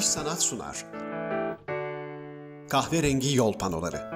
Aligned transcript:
İş 0.00 0.06
Sanat 0.06 0.42
sunar. 0.42 0.86
Kahverengi 2.68 3.36
Yol 3.36 3.52
Panoları 3.52 4.10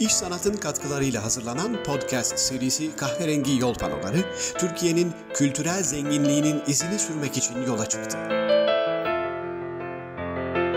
İş 0.00 0.12
Sanat'ın 0.12 0.56
katkılarıyla 0.56 1.24
hazırlanan 1.24 1.84
podcast 1.84 2.38
serisi 2.38 2.96
Kahverengi 2.96 3.60
Yol 3.60 3.74
Panoları, 3.74 4.24
Türkiye'nin 4.58 5.12
kültürel 5.34 5.82
zenginliğinin 5.82 6.62
izini 6.66 6.98
sürmek 6.98 7.36
için 7.36 7.62
yola 7.66 7.88
çıktı. 7.88 8.41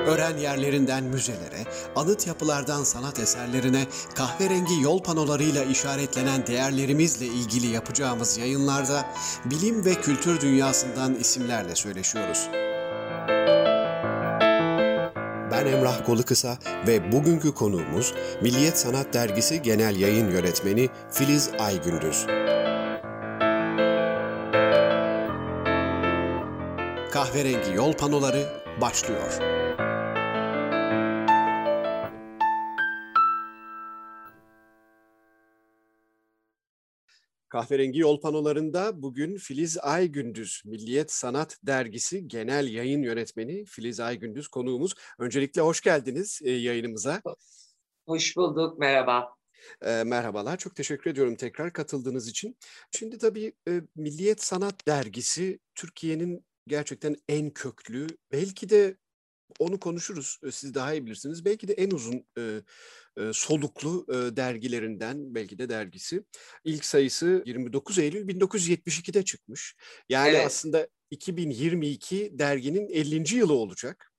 Öğren 0.07 0.37
yerlerinden 0.37 1.03
müzelere, 1.03 1.65
anıt 1.95 2.27
yapılardan 2.27 2.83
sanat 2.83 3.19
eserlerine, 3.19 3.85
kahverengi 4.15 4.81
yol 4.81 5.03
panolarıyla 5.03 5.63
işaretlenen 5.63 6.47
değerlerimizle 6.47 7.25
ilgili 7.25 7.67
yapacağımız 7.67 8.37
yayınlarda 8.37 9.05
bilim 9.45 9.85
ve 9.85 9.93
kültür 9.93 10.41
dünyasından 10.41 11.15
isimlerle 11.15 11.75
söyleşiyoruz. 11.75 12.47
Ben 15.51 15.65
Emrah 15.65 16.05
Kolukısa 16.05 16.57
ve 16.87 17.11
bugünkü 17.11 17.53
konuğumuz 17.53 18.13
Milliyet 18.41 18.79
Sanat 18.79 19.13
Dergisi 19.13 19.61
Genel 19.61 19.95
Yayın 19.95 20.31
Yönetmeni 20.31 20.89
Filiz 21.11 21.49
Aygündüz. 21.59 22.25
Kahverengi 27.11 27.73
Yol 27.75 27.93
Panoları 27.93 28.45
başlıyor. 28.81 29.55
Kahverengi 37.55 37.99
Yol 37.99 38.21
Panolarında 38.21 39.01
bugün 39.01 39.37
Filiz 39.37 39.77
Aygündüz, 39.77 40.61
Milliyet 40.65 41.11
Sanat 41.11 41.57
Dergisi 41.63 42.27
Genel 42.27 42.67
Yayın 42.67 43.01
Yönetmeni 43.01 43.65
Filiz 43.65 43.99
Aygündüz 43.99 44.47
konuğumuz. 44.47 44.93
Öncelikle 45.19 45.61
hoş 45.61 45.81
geldiniz 45.81 46.41
e, 46.43 46.51
yayınımıza. 46.51 47.21
Hoş 48.05 48.37
bulduk, 48.37 48.79
merhaba. 48.79 49.35
E, 49.81 50.03
merhabalar, 50.03 50.57
çok 50.57 50.75
teşekkür 50.75 51.11
ediyorum 51.11 51.35
tekrar 51.35 51.73
katıldığınız 51.73 52.27
için. 52.27 52.57
Şimdi 52.91 53.17
tabii 53.17 53.53
e, 53.67 53.81
Milliyet 53.95 54.43
Sanat 54.43 54.87
Dergisi 54.87 55.59
Türkiye'nin 55.75 56.45
gerçekten 56.67 57.15
en 57.29 57.49
köklü, 57.49 58.07
belki 58.31 58.69
de 58.69 58.97
onu 59.59 59.79
konuşuruz. 59.79 60.39
Siz 60.51 60.73
daha 60.73 60.93
iyi 60.93 61.05
bilirsiniz. 61.05 61.45
Belki 61.45 61.67
de 61.67 61.73
en 61.73 61.91
uzun 61.91 62.25
e, 62.37 62.61
e, 63.17 63.33
soluklu 63.33 64.05
e, 64.09 64.35
dergilerinden 64.35 65.35
belki 65.35 65.57
de 65.57 65.69
dergisi. 65.69 66.23
İlk 66.63 66.85
sayısı 66.85 67.43
29 67.45 67.99
Eylül 67.99 68.27
1972'de 68.27 69.23
çıkmış. 69.23 69.75
Yani 70.09 70.29
evet. 70.29 70.45
aslında 70.45 70.87
2022 71.11 72.31
derginin 72.33 72.89
50. 72.89 73.35
yılı 73.35 73.53
olacak. 73.53 74.11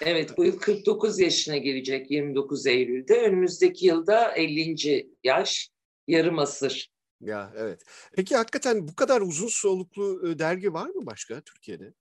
Evet 0.00 0.36
bu 0.36 0.44
yıl 0.44 0.58
49 0.58 1.18
yaşına 1.18 1.56
girecek 1.56 2.10
29 2.10 2.66
Eylül'de. 2.66 3.20
Önümüzdeki 3.20 3.86
yılda 3.86 4.32
50. 4.32 5.06
yaş 5.24 5.70
yarım 6.08 6.38
asır. 6.38 6.90
Ya 7.20 7.52
evet. 7.56 7.82
Peki 8.16 8.36
hakikaten 8.36 8.88
bu 8.88 8.94
kadar 8.94 9.20
uzun 9.20 9.48
soluklu 9.48 10.38
dergi 10.38 10.72
var 10.72 10.88
mı 10.88 11.06
başka 11.06 11.40
Türkiye'de? 11.40 11.92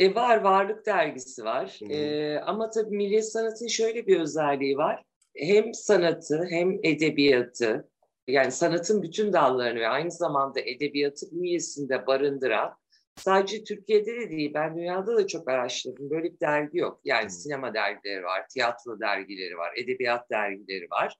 E, 0.00 0.14
var, 0.14 0.40
Varlık 0.40 0.86
Dergisi 0.86 1.44
var. 1.44 1.78
E, 1.90 2.38
ama 2.38 2.70
tabii 2.70 2.96
Milli 2.96 3.22
Sanat'ın 3.22 3.66
şöyle 3.66 4.06
bir 4.06 4.20
özelliği 4.20 4.76
var. 4.76 5.04
Hem 5.36 5.74
sanatı 5.74 6.46
hem 6.50 6.78
edebiyatı, 6.82 7.88
yani 8.28 8.52
sanatın 8.52 9.02
bütün 9.02 9.32
dallarını 9.32 9.80
ve 9.80 9.88
aynı 9.88 10.10
zamanda 10.10 10.60
edebiyatı 10.60 11.26
bünyesinde 11.32 12.06
barındıran, 12.06 12.74
sadece 13.16 13.64
Türkiye'de 13.64 14.20
de 14.20 14.30
değil, 14.30 14.54
ben 14.54 14.76
dünyada 14.76 15.16
da 15.16 15.26
çok 15.26 15.48
araştırdım. 15.48 16.10
Böyle 16.10 16.32
bir 16.32 16.40
dergi 16.40 16.78
yok. 16.78 17.00
Yani 17.04 17.22
hmm. 17.22 17.30
sinema 17.30 17.74
dergileri 17.74 18.24
var, 18.24 18.48
tiyatro 18.48 19.00
dergileri 19.00 19.58
var, 19.58 19.72
edebiyat 19.76 20.30
dergileri 20.30 20.90
var. 20.90 21.16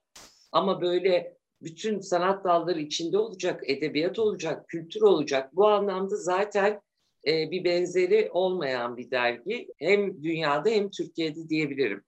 Ama 0.51 0.81
böyle 0.81 1.37
bütün 1.61 1.99
sanat 1.99 2.43
dalları 2.43 2.79
içinde 2.79 3.17
olacak, 3.17 3.61
edebiyat 3.69 4.19
olacak, 4.19 4.67
kültür 4.67 5.01
olacak. 5.01 5.55
Bu 5.55 5.67
anlamda 5.67 6.15
zaten 6.15 6.81
e, 7.27 7.51
bir 7.51 7.63
benzeri 7.63 8.29
olmayan 8.31 8.97
bir 8.97 9.11
dergi. 9.11 9.67
Hem 9.77 10.23
dünyada 10.23 10.69
hem 10.69 10.89
Türkiye'de 10.89 11.49
diyebilirim. 11.49 12.03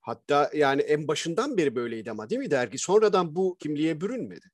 Hatta 0.00 0.50
yani 0.54 0.82
en 0.82 1.08
başından 1.08 1.56
beri 1.56 1.76
böyleydi 1.76 2.10
ama 2.10 2.30
değil 2.30 2.38
mi 2.38 2.50
dergi? 2.50 2.78
Sonradan 2.78 3.34
bu 3.34 3.56
kimliğe 3.58 4.00
bürünmedi. 4.00 4.46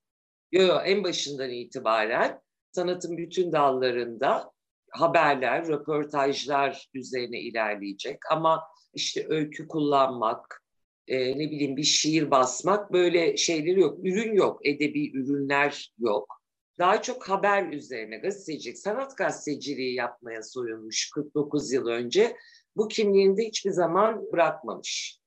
Yok 0.53 0.69
yo, 0.69 0.81
en 0.85 1.05
başından 1.05 1.51
itibaren 1.51 2.41
sanatın 2.73 3.17
bütün 3.17 3.53
dallarında 3.53 4.53
haberler, 4.91 5.69
röportajlar 5.69 6.89
üzerine 6.95 7.41
ilerleyecek. 7.41 8.19
Ama 8.31 8.63
işte 8.95 9.27
öykü 9.29 9.69
kullanmak, 9.69 10.63
e, 11.09 11.39
ne 11.39 11.51
bileyim 11.51 11.77
bir 11.77 11.83
şiir 11.83 12.31
basmak 12.31 12.93
böyle 12.93 13.37
şeyleri 13.37 13.81
yok. 13.81 13.99
Ürün 14.07 14.35
yok, 14.35 14.67
edebi 14.67 15.11
ürünler 15.17 15.93
yok 15.99 16.44
daha 16.79 17.03
çok 17.03 17.29
haber 17.29 17.73
üzerine 17.73 18.19
gazetecilik, 18.19 18.79
sanat 18.79 19.17
gazeteciliği 19.17 19.95
yapmaya 19.95 20.43
soyunmuş 20.43 21.11
49 21.11 21.73
yıl 21.73 21.87
önce. 21.87 22.37
Bu 22.77 22.89
kimliğini 22.89 23.37
de 23.37 23.43
hiçbir 23.47 23.71
zaman 23.71 24.33
bırakmamış. 24.33 25.19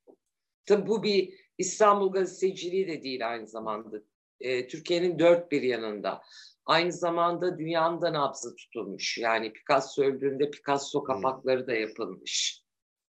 Tabi 0.66 0.88
bu 0.88 1.04
bir 1.04 1.34
İstanbul 1.58 2.12
gazeteciliği 2.12 2.88
de 2.88 3.04
değil 3.04 3.30
aynı 3.30 3.48
zamanda. 3.48 3.98
E, 4.40 4.68
Türkiye'nin 4.68 5.20
dört 5.20 5.52
bir 5.52 5.62
yanında. 5.62 6.22
Aynı 6.66 6.92
zamanda 6.92 7.58
dünyanın 7.60 8.02
da 8.02 8.14
nabzı 8.14 8.56
tutulmuş. 8.56 9.18
Yani 9.18 9.54
Picasso 9.54 10.04
öldüğünde 10.04 10.52
Picasso 10.52 11.00
hmm. 11.00 11.08
kapakları 11.08 11.68
da 11.68 11.74
yapılmış. 11.74 12.64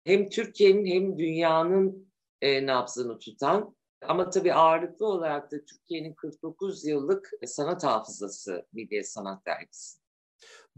Hem 0.04 0.28
Türkiye'nin 0.28 0.87
hem 0.87 1.19
dünyanın 1.19 2.12
e, 2.41 2.66
nabzını 2.66 3.19
tutan 3.19 3.77
ama 4.03 4.31
tabii 4.31 4.54
ağırlıklı 4.54 5.06
olarak 5.06 5.53
da 5.53 5.64
Türkiye'nin 5.64 6.14
49 6.14 6.84
yıllık 6.84 7.31
sanat 7.47 7.84
hafızası 7.84 8.66
Milliyet 8.72 9.09
Sanat 9.09 9.47
Dergisi. 9.47 10.08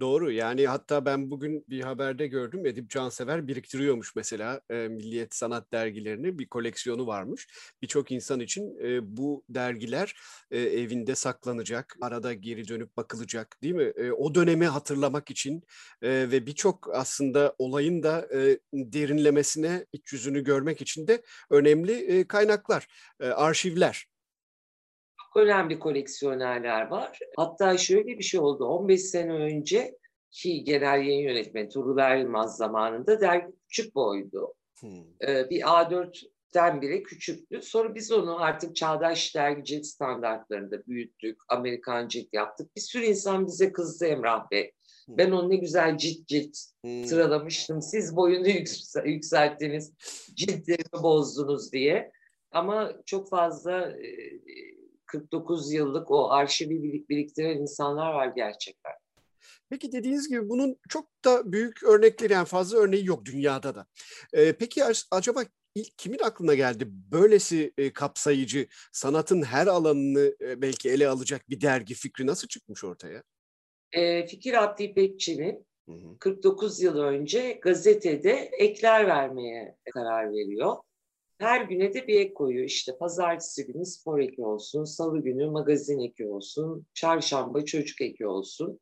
Doğru 0.01 0.33
yani 0.33 0.67
hatta 0.67 1.05
ben 1.05 1.31
bugün 1.31 1.65
bir 1.69 1.81
haberde 1.81 2.27
gördüm 2.27 2.67
Edip 2.67 2.91
Cansever 2.91 3.47
biriktiriyormuş 3.47 4.17
mesela 4.17 4.61
e, 4.71 4.75
Milliyet 4.75 5.35
Sanat 5.35 5.73
dergilerini 5.73 6.39
bir 6.39 6.47
koleksiyonu 6.49 7.07
varmış. 7.07 7.49
Birçok 7.83 8.13
insan 8.13 8.41
için 8.41 8.79
e, 8.83 9.17
bu 9.17 9.45
dergiler 9.49 10.17
e, 10.51 10.59
evinde 10.61 11.15
saklanacak, 11.15 11.97
arada 12.01 12.35
geri 12.35 12.69
dönüp 12.69 12.97
bakılacak 12.97 13.59
değil 13.63 13.75
mi? 13.75 13.93
E, 13.97 14.13
o 14.13 14.35
dönemi 14.35 14.67
hatırlamak 14.67 15.31
için 15.31 15.63
e, 16.03 16.09
ve 16.11 16.47
birçok 16.47 16.89
aslında 16.95 17.55
olayın 17.59 18.03
da 18.03 18.29
e, 18.35 18.59
derinlemesine 18.73 19.87
iç 19.93 20.13
yüzünü 20.13 20.45
görmek 20.45 20.81
için 20.81 21.07
de 21.07 21.23
önemli 21.51 21.93
e, 21.93 22.27
kaynaklar, 22.27 22.87
e, 23.21 23.27
arşivler 23.27 24.10
önemli 25.37 25.79
koleksiyonerler 25.79 26.87
var. 26.87 27.19
Hatta 27.37 27.79
şöyle 27.79 28.19
bir 28.19 28.23
şey 28.23 28.41
oldu. 28.41 28.65
15 28.65 29.01
sene 29.01 29.33
önce 29.33 29.97
ki 30.31 30.65
genel 30.65 31.07
yayın 31.07 31.29
yönetmeni 31.29 31.69
Turul 31.69 32.19
Yılmaz 32.19 32.57
zamanında 32.57 33.21
dergi 33.21 33.47
küçük 33.69 33.95
boydu. 33.95 34.55
Hmm. 34.81 35.29
Ee, 35.29 35.51
bir 35.51 35.61
A4'ten 35.61 36.83
bile 36.83 37.03
küçüktü. 37.03 37.63
Sonra 37.63 37.95
biz 37.95 38.13
onu 38.13 38.43
artık 38.43 38.77
çağdaş 38.77 39.35
dergicilik 39.37 39.87
standartlarında 39.87 40.87
büyüttük, 40.87 41.41
Amerikan 41.49 42.09
cilt 42.09 42.29
yaptık. 42.33 42.77
Bir 42.77 42.81
sürü 42.81 43.05
insan 43.05 43.47
bize 43.47 43.73
kızdı 43.73 44.07
Emrah 44.07 44.51
Bey. 44.51 44.73
Hmm. 45.07 45.19
Ben 45.19 45.31
onu 45.31 45.51
ne 45.51 45.57
güzel 45.57 45.99
cilt 45.99 46.27
cilt 46.27 46.57
hmm. 46.85 47.05
sıralamıştım. 47.05 47.83
Siz 47.83 48.17
boyunu 48.17 48.49
yükselttiniz, 49.05 49.93
ciltlerimi 50.35 51.03
bozdunuz 51.03 51.73
diye. 51.73 52.13
Ama 52.53 52.93
çok 53.07 53.29
fazla 53.29 53.95
49 55.11 55.73
yıllık 55.73 56.11
o 56.11 56.31
arşivi 56.31 57.05
biriktiren 57.09 57.59
insanlar 57.59 58.13
var 58.13 58.33
gerçekten. 58.37 58.93
Peki 59.71 59.93
dediğiniz 59.93 60.29
gibi 60.29 60.49
bunun 60.49 60.77
çok 60.89 61.25
da 61.25 61.53
büyük 61.53 61.83
örnekleri 61.83 62.33
yani 62.33 62.47
fazla 62.47 62.79
örneği 62.79 63.07
yok 63.07 63.25
dünyada 63.25 63.75
da. 63.75 63.87
Ee, 64.33 64.53
peki 64.53 64.83
acaba 65.11 65.45
ilk 65.75 65.99
kimin 65.99 66.19
aklına 66.19 66.55
geldi 66.55 66.85
böylesi 66.89 67.73
e, 67.79 67.93
kapsayıcı 67.93 68.67
sanatın 68.93 69.43
her 69.43 69.67
alanını 69.67 70.37
e, 70.41 70.63
belki 70.63 70.91
ele 70.91 71.09
alacak 71.09 71.51
bir 71.51 71.61
dergi 71.61 71.95
fikri 71.95 72.27
nasıl 72.27 72.49
çıkmış 72.49 72.85
ortaya? 72.85 73.23
E, 73.93 74.27
Fikir 74.27 74.63
Abdi 74.63 74.83
İpekçi'nin 74.83 75.67
49 76.19 76.81
yıl 76.81 76.99
önce 76.99 77.59
gazetede 77.63 78.33
ekler 78.59 79.07
vermeye 79.07 79.77
karar 79.93 80.33
veriyor. 80.33 80.77
Her 81.41 81.61
güne 81.61 81.95
de 81.95 82.07
bir 82.07 82.21
ek 82.21 82.35
koyuyor. 82.35 82.65
İşte 82.65 82.99
pazartesi 82.99 83.67
günü 83.67 83.85
spor 83.87 84.19
eki 84.19 84.43
olsun, 84.43 84.85
salı 84.85 85.23
günü 85.23 85.51
magazin 85.51 86.01
eki 86.01 86.27
olsun, 86.27 86.87
çarşamba 86.95 87.65
çocuk 87.65 88.01
eki 88.01 88.27
olsun. 88.27 88.81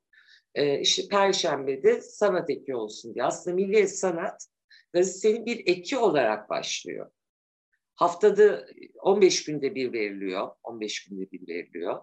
Ee, 0.54 0.80
işte 0.80 1.02
perşembe 1.10 1.82
de 1.82 2.00
sanat 2.00 2.50
eki 2.50 2.76
olsun 2.76 3.14
diye. 3.14 3.24
Aslında 3.24 3.56
milli 3.56 3.88
sanat 3.88 4.46
gazetenin 4.92 5.46
bir 5.46 5.62
eki 5.66 5.98
olarak 5.98 6.50
başlıyor. 6.50 7.10
Haftada 7.94 8.66
15 9.02 9.44
günde 9.44 9.74
bir 9.74 9.92
veriliyor. 9.92 10.48
15 10.62 11.04
günde 11.04 11.30
bir 11.32 11.48
veriliyor. 11.48 12.00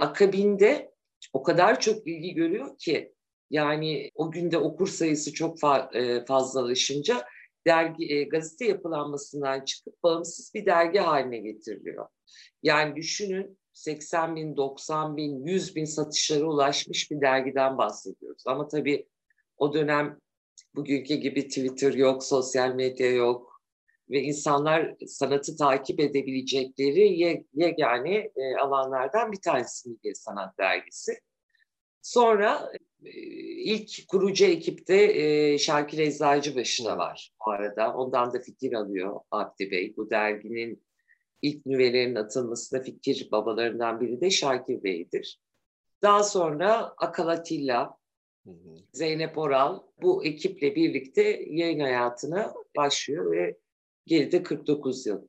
Akabinde 0.00 0.92
o 1.32 1.42
kadar 1.42 1.80
çok 1.80 2.06
ilgi 2.06 2.34
görüyor 2.34 2.78
ki 2.78 3.14
Yani 3.50 4.10
o 4.14 4.30
günde 4.30 4.58
okur 4.58 4.88
sayısı 4.88 5.32
çok 5.32 5.58
fa- 5.58 5.96
e, 5.98 6.24
fazlalaşınca 6.24 7.24
dergi 7.66 8.12
e, 8.12 8.24
gazete 8.24 8.64
yapılanmasından 8.64 9.64
çıkıp 9.64 10.02
bağımsız 10.02 10.54
bir 10.54 10.66
dergi 10.66 10.98
haline 10.98 11.38
getiriliyor. 11.38 12.08
Yani 12.62 12.96
düşünün 12.96 13.58
80 13.72 14.36
bin, 14.36 14.56
90 14.56 15.16
bin, 15.16 15.46
100 15.46 15.76
bin 15.76 15.84
satışlara 15.84 16.44
ulaşmış 16.44 17.10
bir 17.10 17.20
dergiden 17.20 17.78
bahsediyoruz. 17.78 18.42
Ama 18.46 18.68
tabii 18.68 19.08
o 19.56 19.74
dönem 19.74 20.18
bugünkü 20.74 21.14
gibi 21.14 21.48
Twitter 21.48 21.92
yok, 21.92 22.24
sosyal 22.24 22.74
medya 22.74 23.10
yok 23.10 23.62
ve 24.10 24.22
insanlar 24.22 24.94
sanatı 25.06 25.56
takip 25.56 26.00
edebilecekleri 26.00 27.36
yegane 27.54 28.30
e, 28.36 28.56
alanlardan 28.60 29.32
bir 29.32 29.40
tanesi 29.40 29.88
Milli 29.88 30.14
Sanat 30.14 30.58
Dergisi. 30.58 31.20
Sonra 32.02 32.72
ilk 33.64 34.08
kurucu 34.08 34.44
ekipte 34.44 34.96
e, 34.96 35.58
Şakir 35.58 35.98
Eczacıbaşı 35.98 36.84
da 36.84 36.98
var 36.98 37.32
bu 37.46 37.50
arada. 37.50 37.94
Ondan 37.94 38.32
da 38.32 38.40
fikir 38.40 38.72
alıyor 38.72 39.20
Abdi 39.30 39.70
Bey. 39.70 39.94
Bu 39.96 40.10
derginin 40.10 40.82
ilk 41.42 41.66
nüvelerin 41.66 42.14
atılmasında 42.14 42.82
fikir 42.82 43.28
babalarından 43.32 44.00
biri 44.00 44.20
de 44.20 44.30
Şakir 44.30 44.82
Bey'dir. 44.82 45.40
Daha 46.02 46.22
sonra 46.22 46.94
Akalatilla, 46.96 47.96
Zeynep 48.92 49.38
Oral 49.38 49.82
bu 50.02 50.24
ekiple 50.24 50.74
birlikte 50.74 51.46
yayın 51.50 51.80
hayatına 51.80 52.54
başlıyor 52.76 53.32
ve 53.32 53.58
geride 54.06 54.42
49 54.42 55.06
yıl 55.06 55.28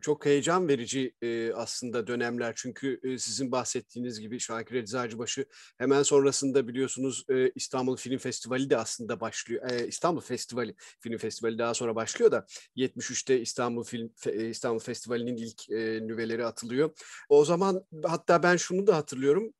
çok 0.00 0.26
heyecan 0.26 0.68
verici 0.68 1.14
e, 1.22 1.52
aslında 1.52 2.06
dönemler. 2.06 2.52
Çünkü 2.56 3.00
e, 3.04 3.18
sizin 3.18 3.52
bahsettiğiniz 3.52 4.20
gibi 4.20 4.40
Şakir 4.40 4.74
Eczacıbaşı 4.74 5.46
hemen 5.78 6.02
sonrasında 6.02 6.68
biliyorsunuz 6.68 7.24
e, 7.28 7.50
İstanbul 7.50 7.96
Film 7.96 8.18
Festivali 8.18 8.70
de 8.70 8.76
aslında 8.76 9.20
başlıyor. 9.20 9.70
E, 9.70 9.86
İstanbul 9.86 10.20
Festivali, 10.20 10.74
Film 11.00 11.18
Festivali 11.18 11.58
daha 11.58 11.74
sonra 11.74 11.94
başlıyor 11.94 12.30
da 12.30 12.46
73'te 12.76 13.40
İstanbul 13.40 13.84
Film 13.84 14.10
Fe, 14.16 14.48
İstanbul 14.48 14.80
Festivali'nin 14.80 15.36
ilk 15.36 15.70
e, 15.70 16.00
nüveleri 16.06 16.46
atılıyor. 16.46 16.90
O 17.28 17.44
zaman 17.44 17.84
hatta 18.04 18.42
ben 18.42 18.56
şunu 18.56 18.86
da 18.86 18.96
hatırlıyorum. 18.96 19.52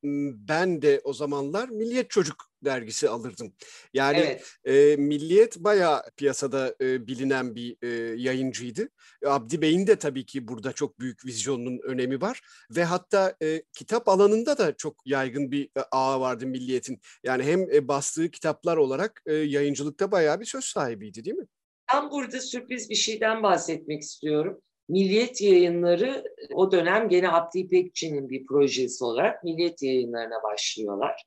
Ben 0.49 0.83
de 0.83 1.01
o 1.05 1.13
zamanlar 1.13 1.69
Milliyet 1.69 2.11
Çocuk 2.11 2.52
dergisi 2.65 3.09
alırdım. 3.09 3.53
Yani 3.95 4.19
evet. 4.19 4.55
e, 4.65 4.97
Milliyet 4.97 5.59
bayağı 5.59 6.03
piyasada 6.17 6.75
e, 6.81 7.07
bilinen 7.07 7.55
bir 7.55 7.77
e, 7.83 7.89
yayıncıydı. 8.17 8.89
Abdi 9.27 9.63
Bey'in 9.63 9.87
de 9.87 9.97
tabii 9.97 10.27
ki 10.27 10.49
burada 10.49 10.73
çok 10.73 11.01
büyük 11.01 11.27
vizyonunun 11.27 11.81
önemi 11.85 12.21
var 12.21 12.41
ve 12.77 12.85
hatta 12.85 13.37
e, 13.43 13.63
kitap 13.79 14.09
alanında 14.09 14.59
da 14.59 14.77
çok 14.77 15.07
yaygın 15.07 15.51
bir 15.51 15.65
e, 15.65 15.81
ağı 15.93 16.21
vardı 16.21 16.47
Milliyet'in. 16.47 17.01
Yani 17.25 17.43
hem 17.43 17.71
e, 17.73 17.89
bastığı 17.89 18.31
kitaplar 18.31 18.77
olarak 18.77 19.23
e, 19.27 19.35
yayıncılıkta 19.35 20.13
bayağı 20.13 20.41
bir 20.41 20.45
söz 20.45 20.65
sahibiydi 20.65 21.25
değil 21.25 21.37
mi? 21.37 21.47
Ben 21.95 22.11
burada 22.11 22.41
sürpriz 22.41 22.91
bir 22.91 22.95
şeyden 22.95 23.43
bahsetmek 23.43 24.03
istiyorum. 24.03 24.63
Milliyet 24.89 25.41
yayınları 25.41 26.25
o 26.55 26.73
dönem 26.73 27.09
gene 27.09 27.29
Abdi 27.29 27.59
İpekçi'nin 27.59 28.31
bir 28.31 28.47
projesi 28.47 29.05
olarak 29.05 29.45
Milliyet 29.45 29.83
yayınlarına 29.83 30.43
başlıyorlar. 30.43 31.25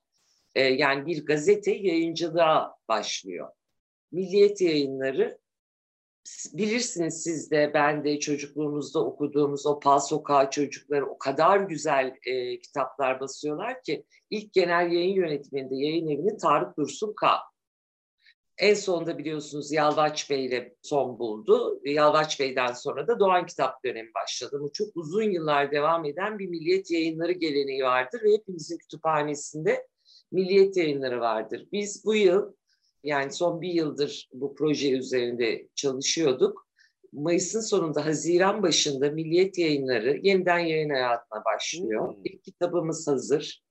E, 0.56 0.62
yani 0.62 1.06
bir 1.06 1.26
gazete 1.26 1.70
yayıncılığa 1.70 2.76
başlıyor. 2.88 3.48
Milliyet 4.12 4.60
yayınları 4.60 5.38
bilirsiniz 6.52 7.22
siz 7.22 7.50
de 7.50 7.70
ben 7.74 8.04
de 8.04 8.20
çocukluğumuzda 8.20 9.04
okuduğumuz 9.04 9.66
o 9.66 9.80
Pal 9.80 9.98
Sokağı 9.98 10.50
çocukları 10.50 11.06
o 11.06 11.18
kadar 11.18 11.60
güzel 11.60 12.14
e, 12.26 12.58
kitaplar 12.58 13.20
basıyorlar 13.20 13.82
ki 13.82 14.04
ilk 14.30 14.52
genel 14.52 14.92
yayın 14.92 15.14
yönetmeninde 15.14 15.76
yayın 15.76 16.08
evinin 16.08 16.38
Tarık 16.38 16.76
Dursun 16.76 17.14
K. 17.20 17.28
En 18.58 18.74
sonunda 18.74 19.18
biliyorsunuz 19.18 19.72
Yalvaç 19.72 20.30
Bey 20.30 20.46
ile 20.46 20.76
son 20.82 21.18
buldu. 21.18 21.80
Yalvaç 21.84 22.40
Bey'den 22.40 22.72
sonra 22.72 23.08
da 23.08 23.20
Doğan 23.20 23.46
Kitap 23.46 23.84
dönemi 23.84 24.14
başladı. 24.14 24.58
Bu 24.60 24.72
çok 24.72 24.88
uzun 24.94 25.30
yıllar 25.30 25.72
devam 25.72 26.04
eden 26.04 26.38
bir 26.38 26.48
milliyet 26.48 26.90
yayınları 26.90 27.32
geleneği 27.32 27.82
vardır 27.82 28.20
ve 28.24 28.32
hepimizin 28.32 28.78
kütüphanesinde 28.78 29.86
Milliyet 30.36 30.76
yayınları 30.76 31.20
vardır. 31.20 31.68
Biz 31.72 32.04
bu 32.04 32.14
yıl 32.14 32.52
yani 33.02 33.32
son 33.32 33.60
bir 33.60 33.72
yıldır 33.72 34.28
bu 34.32 34.54
proje 34.54 34.90
üzerinde 34.90 35.68
çalışıyorduk. 35.74 36.66
Mayıs'ın 37.12 37.60
sonunda, 37.60 38.06
Haziran 38.06 38.62
başında 38.62 39.10
Milliyet 39.10 39.58
Yayınları 39.58 40.20
yeniden 40.22 40.58
yayın 40.58 40.90
hayatına 40.90 41.44
başlıyor. 41.44 42.14
Hmm. 42.14 42.20
İlk 42.24 42.44
kitabımız 42.44 43.08
hazır. 43.08 43.62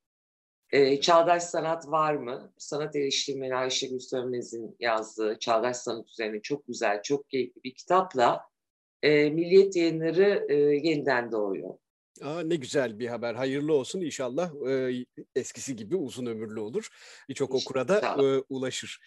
Ee, 0.71 1.01
Çağdaş 1.01 1.43
Sanat 1.43 1.87
Var 1.87 2.15
mı? 2.15 2.53
Sanat 2.57 2.95
eleştirmeni 2.95 3.55
Ayşegül 3.55 3.99
Sönmez'in 3.99 4.75
yazdığı 4.79 5.39
Çağdaş 5.39 5.77
Sanat 5.77 6.09
üzerine 6.09 6.41
çok 6.41 6.67
güzel, 6.67 7.01
çok 7.01 7.29
keyifli 7.29 7.63
bir 7.63 7.73
kitapla 7.73 8.41
e, 9.03 9.29
Milliyet 9.29 9.75
Yayınları 9.75 10.45
e, 10.49 10.55
yeniden 10.55 11.31
doğuyor. 11.31 11.73
Aa, 12.23 12.41
ne 12.41 12.55
güzel 12.55 12.99
bir 12.99 13.07
haber. 13.07 13.35
Hayırlı 13.35 13.73
olsun 13.73 14.01
inşallah 14.01 14.51
e, 14.69 15.05
eskisi 15.35 15.75
gibi 15.75 15.95
uzun 15.95 16.25
ömürlü 16.25 16.59
olur. 16.59 16.89
Birçok 17.29 17.55
okura 17.55 17.87
da 17.87 17.99
e, 17.99 18.43
ulaşır. 18.49 18.99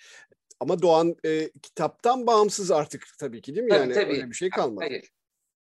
Ama 0.61 0.83
Doğan 0.83 1.17
e, 1.25 1.51
kitaptan 1.63 2.27
bağımsız 2.27 2.71
artık 2.71 3.07
tabii 3.19 3.41
ki 3.41 3.55
değil 3.55 3.65
mi? 3.65 3.71
Tabii, 3.71 3.81
yani 3.81 3.95
tabii. 3.95 4.13
öyle 4.13 4.31
bir 4.31 4.35
şey 4.35 4.51
kalmadı. 4.51 4.85
Hayır. 4.89 5.09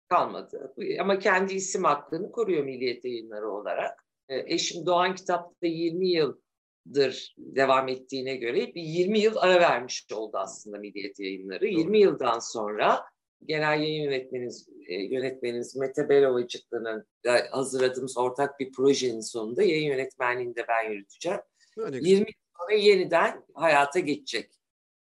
Kalmadı. 0.10 0.74
Ama 1.00 1.20
kendi 1.20 1.54
isim 1.54 1.84
hakkını 1.84 2.32
koruyor 2.32 2.64
Milliyet 2.64 3.06
Yayınları 3.06 3.50
olarak. 3.50 4.06
E, 4.30 4.54
eşim 4.54 4.86
Doğan 4.86 5.16
kitapta 5.16 5.68
20 5.68 6.10
yıldır 6.10 7.36
devam 7.38 7.88
ettiğine 7.88 8.36
göre 8.36 8.76
bir 8.76 8.82
20 8.82 9.20
yıl 9.20 9.36
ara 9.38 9.60
vermiş 9.60 10.06
oldu 10.14 10.38
aslında 10.38 10.78
Milliyet 10.78 11.20
Yayınları. 11.20 11.62
Doğru. 11.62 11.80
20 11.80 12.00
yıldan 12.00 12.40
sonra 12.40 13.06
genel 13.46 13.80
yayın 13.82 14.04
yönetmeniniz, 14.04 14.70
e, 14.88 14.96
yönetmeniniz 14.96 15.76
Mete 15.76 16.10
Belovacıklı'nın 16.10 17.08
hazırladığımız 17.52 18.18
ortak 18.18 18.60
bir 18.60 18.72
projenin 18.72 19.22
sonunda 19.22 19.64
yayın 19.64 19.88
yönetmenliğini 19.88 20.56
de 20.56 20.66
ben 20.68 20.92
yürüteceğim. 20.92 21.40
Öyle 21.78 21.98
20 21.98 22.20
yıl 22.20 22.26
sonra 22.58 22.74
yeniden 22.74 23.44
hayata 23.54 24.00
geçecek 24.00 24.52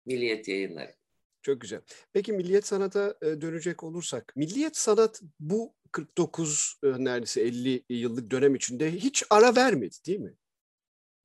Milliyet 0.07 0.49
Yayınları. 0.49 0.95
Çok 1.43 1.61
güzel. 1.61 1.81
Peki 2.13 2.33
Milliyet 2.33 2.67
Sanat'a 2.67 3.15
e, 3.23 3.41
dönecek 3.41 3.83
olursak, 3.83 4.33
Milliyet 4.37 4.77
Sanat 4.77 5.23
bu 5.41 5.75
49 5.93 6.79
e, 6.83 6.87
neredeyse 6.87 7.41
50 7.41 7.85
yıllık 7.89 8.31
dönem 8.31 8.55
içinde 8.55 8.93
hiç 8.93 9.25
ara 9.31 9.57
vermedi 9.57 9.97
değil 10.07 10.21
mi? 10.21 10.35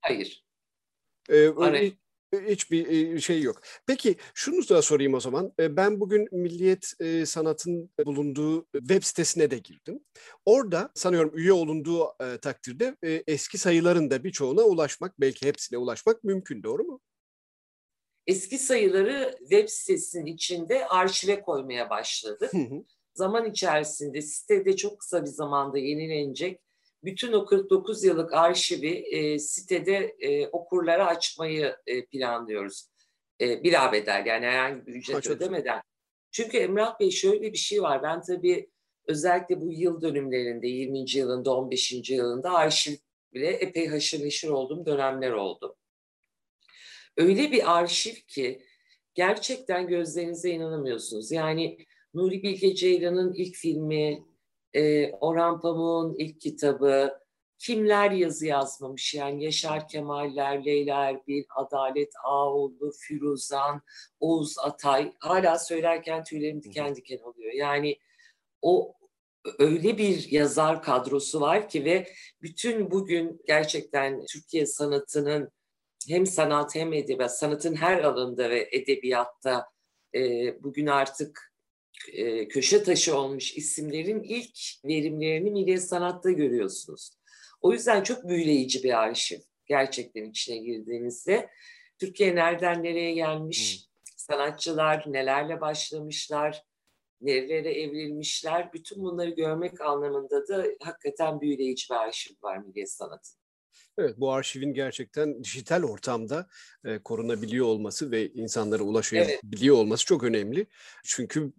Hayır. 0.00 0.46
Ee, 1.28 1.48
ara, 1.48 1.80
Hiçbir 2.32 3.20
şey 3.20 3.42
yok. 3.42 3.60
Peki 3.86 4.16
şunu 4.34 4.68
da 4.68 4.82
sorayım 4.82 5.14
o 5.14 5.20
zaman. 5.20 5.52
Ben 5.58 6.00
bugün 6.00 6.28
Milliyet 6.32 6.92
Sanat'ın 7.28 7.90
bulunduğu 8.06 8.66
web 8.72 9.02
sitesine 9.02 9.50
de 9.50 9.58
girdim. 9.58 10.00
Orada 10.44 10.90
sanıyorum 10.94 11.32
üye 11.34 11.52
olunduğu 11.52 12.06
takdirde 12.42 12.96
eski 13.26 13.58
sayıların 13.58 14.10
da 14.10 14.24
birçoğuna 14.24 14.62
ulaşmak, 14.62 15.20
belki 15.20 15.46
hepsine 15.46 15.78
ulaşmak 15.78 16.24
mümkün. 16.24 16.62
Doğru 16.62 16.84
mu? 16.84 17.00
Eski 18.26 18.58
sayıları 18.58 19.36
web 19.40 19.68
sitesinin 19.68 20.26
içinde 20.26 20.86
arşive 20.86 21.42
koymaya 21.42 21.90
başladı. 21.90 22.50
Zaman 23.14 23.50
içerisinde 23.50 24.22
sitede 24.22 24.76
çok 24.76 25.00
kısa 25.00 25.22
bir 25.22 25.30
zamanda 25.30 25.78
yenilenecek 25.78 26.60
bütün 27.06 27.32
o 27.32 27.46
49 27.46 28.04
yıllık 28.04 28.32
arşivi 28.32 28.88
e, 28.90 29.38
sitede 29.38 30.16
e, 30.20 30.48
okurlara 30.48 31.06
açmayı 31.06 31.76
e, 31.86 32.06
planlıyoruz. 32.06 32.88
E, 33.40 33.64
bila 33.64 33.92
bedel 33.92 34.26
yani 34.26 34.46
herhangi 34.46 34.86
bir 34.86 34.94
ücret 34.94 35.22
Çok 35.22 35.36
ödemeden. 35.36 35.82
Çünkü 36.30 36.58
Emrah 36.58 37.00
Bey 37.00 37.10
şöyle 37.10 37.52
bir 37.52 37.58
şey 37.58 37.82
var. 37.82 38.02
Ben 38.02 38.22
tabii 38.22 38.70
özellikle 39.06 39.60
bu 39.60 39.72
yıl 39.72 40.00
dönümlerinde 40.00 40.66
20. 40.66 41.04
yılında 41.14 41.56
15. 41.56 42.10
yılında 42.10 42.52
arşiv 42.52 42.94
bile 43.34 43.48
epey 43.48 43.86
haşır 43.86 44.24
neşir 44.24 44.48
olduğum 44.48 44.86
dönemler 44.86 45.30
oldu. 45.30 45.76
Öyle 47.16 47.52
bir 47.52 47.78
arşiv 47.78 48.14
ki 48.14 48.62
gerçekten 49.14 49.86
gözlerinize 49.86 50.50
inanamıyorsunuz. 50.50 51.32
Yani 51.32 51.78
Nuri 52.14 52.42
Bilge 52.42 52.74
Ceylan'ın 52.74 53.34
ilk 53.34 53.54
filmi, 53.54 54.24
e, 54.76 55.12
Orhan 55.12 55.60
Pamuk'un 55.60 56.14
ilk 56.18 56.40
kitabı, 56.40 57.18
kimler 57.58 58.10
yazı 58.10 58.46
yazmamış? 58.46 59.14
Yani 59.14 59.44
Yaşar 59.44 59.88
Kemaller, 59.88 60.64
Leyla 60.64 61.04
Erbil, 61.04 61.44
Adalet 61.56 62.12
Ağoğlu, 62.24 62.92
Firuzan, 63.00 63.82
Oğuz 64.20 64.58
Atay. 64.58 65.12
Hala 65.18 65.58
söylerken 65.58 66.24
tüylerim 66.24 66.62
diken 66.62 66.96
diken 66.96 67.18
oluyor. 67.18 67.52
Yani 67.52 67.98
o 68.62 68.94
öyle 69.58 69.98
bir 69.98 70.30
yazar 70.30 70.82
kadrosu 70.82 71.40
var 71.40 71.68
ki 71.68 71.84
ve 71.84 72.08
bütün 72.42 72.90
bugün 72.90 73.42
gerçekten 73.46 74.24
Türkiye 74.26 74.66
sanatının 74.66 75.50
hem 76.08 76.26
sanat 76.26 76.74
hem 76.74 76.92
edebiyat, 76.92 77.38
sanatın 77.38 77.74
her 77.74 78.02
alanında 78.02 78.50
ve 78.50 78.68
edebiyatta 78.72 79.66
e, 80.14 80.20
bugün 80.62 80.86
artık 80.86 81.45
e, 82.12 82.48
köşe 82.48 82.82
taşı 82.82 83.18
olmuş 83.18 83.56
isimlerin 83.56 84.22
ilk 84.22 84.58
verimlerini 84.84 85.50
Milli 85.50 85.80
Sanat'ta 85.80 86.30
görüyorsunuz. 86.30 87.10
O 87.60 87.72
yüzden 87.72 88.02
çok 88.02 88.28
büyüleyici 88.28 88.82
bir 88.84 88.98
arşiv. 88.98 89.38
gerçekten 89.66 90.24
içine 90.24 90.56
girdiğinizde. 90.56 91.50
Türkiye 91.98 92.34
nereden 92.34 92.82
nereye 92.82 93.12
gelmiş, 93.12 93.88
hmm. 93.88 94.14
sanatçılar 94.16 95.04
nelerle 95.06 95.60
başlamışlar, 95.60 96.62
nerelere 97.20 97.80
evrilmişler. 97.80 98.72
Bütün 98.72 99.02
bunları 99.02 99.30
görmek 99.30 99.80
anlamında 99.80 100.48
da 100.48 100.66
hakikaten 100.80 101.40
büyüleyici 101.40 101.90
bir 101.90 101.94
arşiv 101.94 102.34
var 102.42 102.58
Milliyet 102.58 102.92
Sanat'ın. 102.92 103.38
Evet, 103.98 104.14
bu 104.16 104.32
arşivin 104.32 104.74
gerçekten 104.74 105.44
dijital 105.44 105.82
ortamda 105.82 106.48
e, 106.84 106.98
korunabiliyor 106.98 107.66
olması 107.66 108.10
ve 108.10 108.32
insanlara 108.32 108.82
ulaşabiliyor 108.82 109.76
evet. 109.76 109.84
olması 109.84 110.04
çok 110.04 110.24
önemli. 110.24 110.66
Çünkü 111.04 111.52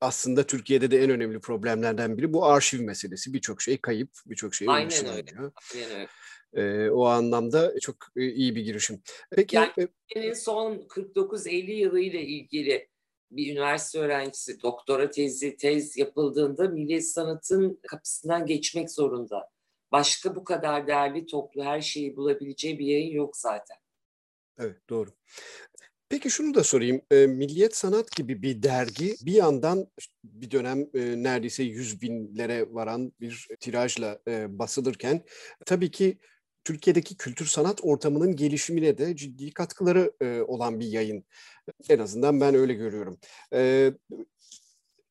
aslında 0.00 0.46
Türkiye'de 0.46 0.90
de 0.90 1.04
en 1.04 1.10
önemli 1.10 1.40
problemlerden 1.40 2.18
biri 2.18 2.32
bu 2.32 2.44
arşiv 2.44 2.80
meselesi. 2.80 3.32
Birçok 3.32 3.62
şey 3.62 3.78
kayıp, 3.78 4.10
birçok 4.26 4.54
şey 4.54 4.68
Aynen 4.70 5.06
öyle. 5.06 5.30
Aynen 5.74 5.90
öyle. 5.90 6.08
E, 6.54 6.90
o 6.90 7.04
anlamda 7.04 7.80
çok 7.80 7.96
e, 8.16 8.30
iyi 8.30 8.54
bir 8.56 8.64
girişim. 8.64 9.02
Peki 9.30 9.56
yani 9.56 9.72
e, 10.16 10.34
son 10.34 10.74
49-50 10.74 11.72
yılı 11.72 12.00
ile 12.00 12.22
ilgili 12.22 12.88
bir 13.30 13.52
üniversite 13.52 13.98
öğrencisi 13.98 14.62
doktora 14.62 15.10
tezi 15.10 15.56
tez 15.56 15.96
yapıldığında 15.96 16.68
milli 16.68 17.02
sanatın 17.02 17.80
kapısından 17.88 18.46
geçmek 18.46 18.90
zorunda. 18.90 19.50
Başka 19.92 20.36
bu 20.36 20.44
kadar 20.44 20.86
değerli 20.86 21.26
toplu 21.26 21.64
her 21.64 21.80
şeyi 21.80 22.16
bulabileceği 22.16 22.78
bir 22.78 22.86
yayın 22.86 23.14
yok 23.14 23.36
zaten. 23.36 23.76
Evet 24.58 24.88
doğru. 24.88 25.10
Peki 26.10 26.30
şunu 26.30 26.54
da 26.54 26.64
sorayım. 26.64 27.02
E, 27.10 27.26
Milliyet 27.26 27.76
Sanat 27.76 28.16
gibi 28.16 28.42
bir 28.42 28.62
dergi 28.62 29.14
bir 29.22 29.32
yandan 29.32 29.86
bir 30.24 30.50
dönem 30.50 30.80
e, 30.94 31.22
neredeyse 31.22 31.62
yüz 31.62 32.02
binlere 32.02 32.74
varan 32.74 33.12
bir 33.20 33.48
tirajla 33.60 34.18
e, 34.28 34.58
basılırken 34.58 35.24
tabii 35.66 35.90
ki 35.90 36.18
Türkiye'deki 36.64 37.16
kültür 37.16 37.46
sanat 37.46 37.80
ortamının 37.82 38.36
gelişimine 38.36 38.98
de 38.98 39.16
ciddi 39.16 39.50
katkıları 39.52 40.12
e, 40.20 40.40
olan 40.40 40.80
bir 40.80 40.86
yayın. 40.86 41.24
En 41.88 41.98
azından 41.98 42.40
ben 42.40 42.54
öyle 42.54 42.74
görüyorum. 42.74 43.18
E, 43.54 43.92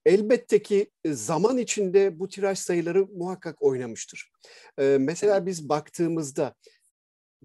elbette 0.06 0.62
ki 0.62 0.92
zaman 1.06 1.58
içinde 1.58 2.20
bu 2.20 2.30
tiraj 2.30 2.60
sayıları 2.60 3.06
muhakkak 3.06 3.62
oynamıştır. 3.62 4.32
E, 4.80 4.98
mesela 5.00 5.46
biz 5.46 5.70
baktığımızda 5.70 6.56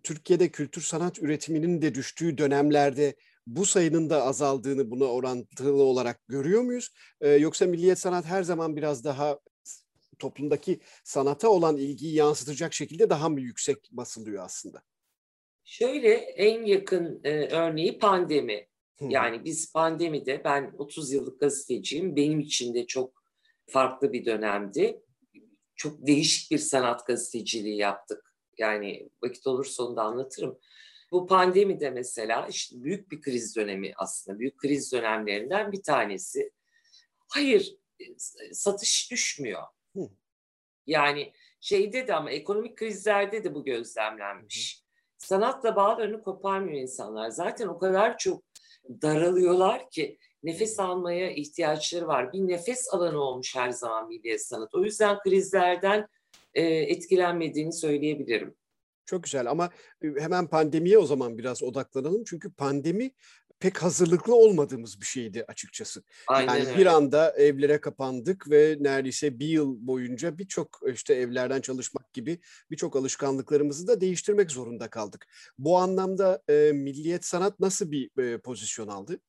Türkiye'de 0.03 0.49
kültür 0.49 0.83
sanat 0.83 1.19
üretiminin 1.19 1.83
de 1.83 1.95
düştüğü 1.95 2.39
dönemlerde 2.39 3.15
bu 3.47 3.67
sayının 3.67 4.11
da 4.11 4.23
azaldığını 4.23 4.91
buna 4.91 5.05
orantılı 5.05 5.83
olarak 5.83 6.29
görüyor 6.29 6.63
muyuz? 6.63 6.91
Ee, 7.21 7.29
yoksa 7.29 7.67
milliyet 7.67 7.99
sanat 7.99 8.25
her 8.25 8.43
zaman 8.43 8.77
biraz 8.77 9.05
daha 9.05 9.39
toplumdaki 10.19 10.81
sanata 11.05 11.49
olan 11.49 11.77
ilgiyi 11.77 12.15
yansıtacak 12.15 12.75
şekilde 12.75 13.11
daha 13.11 13.29
mı 13.29 13.41
yüksek 13.41 13.79
basılıyor 13.93 14.45
aslında? 14.45 14.83
Şöyle 15.65 16.15
en 16.15 16.65
yakın 16.65 17.21
e, 17.25 17.31
örneği 17.47 17.99
pandemi. 17.99 18.69
Yani 19.01 19.45
biz 19.45 19.73
pandemide 19.73 20.45
ben 20.45 20.75
30 20.79 21.13
yıllık 21.13 21.41
gazeteciyim. 21.41 22.17
Benim 22.17 22.41
için 22.41 22.75
de 22.75 22.87
çok 22.87 23.23
farklı 23.67 24.13
bir 24.13 24.25
dönemdi. 24.25 25.03
Çok 25.77 26.07
değişik 26.07 26.51
bir 26.51 26.59
sanat 26.59 27.07
gazeteciliği 27.07 27.77
yaptık. 27.77 28.35
Yani 28.59 29.11
vakit 29.23 29.47
olursa 29.47 29.83
onu 29.85 29.97
da 29.97 30.03
anlatırım. 30.03 30.59
Bu 31.15 31.27
pandemide 31.27 31.91
mesela 31.91 32.47
işte 32.47 32.85
büyük 32.85 33.11
bir 33.11 33.21
kriz 33.21 33.57
dönemi 33.57 33.93
aslında. 33.97 34.39
Büyük 34.39 34.59
kriz 34.59 34.93
dönemlerinden 34.93 35.73
bir 35.73 35.83
tanesi. 35.83 36.51
Hayır 37.29 37.77
e, 38.01 38.05
satış 38.53 39.11
düşmüyor. 39.11 39.63
Yani 40.87 41.33
şeyde 41.61 42.07
de 42.07 42.15
ama 42.15 42.31
ekonomik 42.31 42.77
krizlerde 42.77 43.45
de 43.45 43.55
bu 43.55 43.65
gözlemlenmiş. 43.65 44.85
Sanatla 45.19 45.77
bağlarını 45.77 46.23
koparmıyor 46.23 46.81
insanlar. 46.81 47.31
Zaten 47.31 47.69
o 47.69 47.79
kadar 47.79 48.19
çok 48.19 48.45
daralıyorlar 48.89 49.91
ki 49.91 50.19
nefes 50.43 50.81
almaya 50.81 51.31
ihtiyaçları 51.31 52.07
var. 52.07 52.33
Bir 52.33 52.41
nefes 52.41 52.95
alanı 52.95 53.21
olmuş 53.21 53.57
her 53.57 53.71
zaman 53.71 54.09
milli 54.09 54.39
sanat. 54.39 54.75
O 54.75 54.85
yüzden 54.85 55.19
krizlerden 55.19 56.09
e, 56.55 56.63
etkilenmediğini 56.65 57.73
söyleyebilirim. 57.73 58.55
Çok 59.07 59.25
güzel 59.25 59.51
ama 59.51 59.71
hemen 60.19 60.49
pandemiye 60.49 60.99
o 60.99 61.07
zaman 61.07 61.39
biraz 61.39 61.63
odaklanalım. 61.63 62.25
Çünkü 62.25 62.53
pandemi 62.53 63.11
pek 63.61 63.83
hazırlıklı 63.83 64.35
olmadığımız 64.35 65.01
bir 65.01 65.07
şeydi 65.07 65.45
açıkçası. 65.49 66.03
Aynen 66.29 66.55
yani 66.55 66.69
öyle. 66.69 66.79
bir 66.79 66.87
anda 66.87 67.31
evlere 67.31 67.81
kapandık 67.81 68.51
ve 68.51 68.77
neredeyse 68.81 69.39
bir 69.39 69.47
yıl 69.47 69.87
boyunca 69.87 70.39
birçok 70.39 70.81
işte 70.95 71.15
evlerden 71.15 71.61
çalışmak 71.61 72.13
gibi 72.13 72.41
birçok 72.71 72.97
alışkanlıklarımızı 72.97 73.87
da 73.87 74.01
değiştirmek 74.01 74.51
zorunda 74.51 74.91
kaldık. 74.91 75.27
Bu 75.59 75.79
anlamda 75.79 76.43
e, 76.49 76.73
Milliyet 76.75 77.25
Sanat 77.25 77.61
nasıl 77.61 77.91
bir 77.91 78.23
e, 78.23 78.39
pozisyon 78.39 78.89
aldı? 78.89 79.21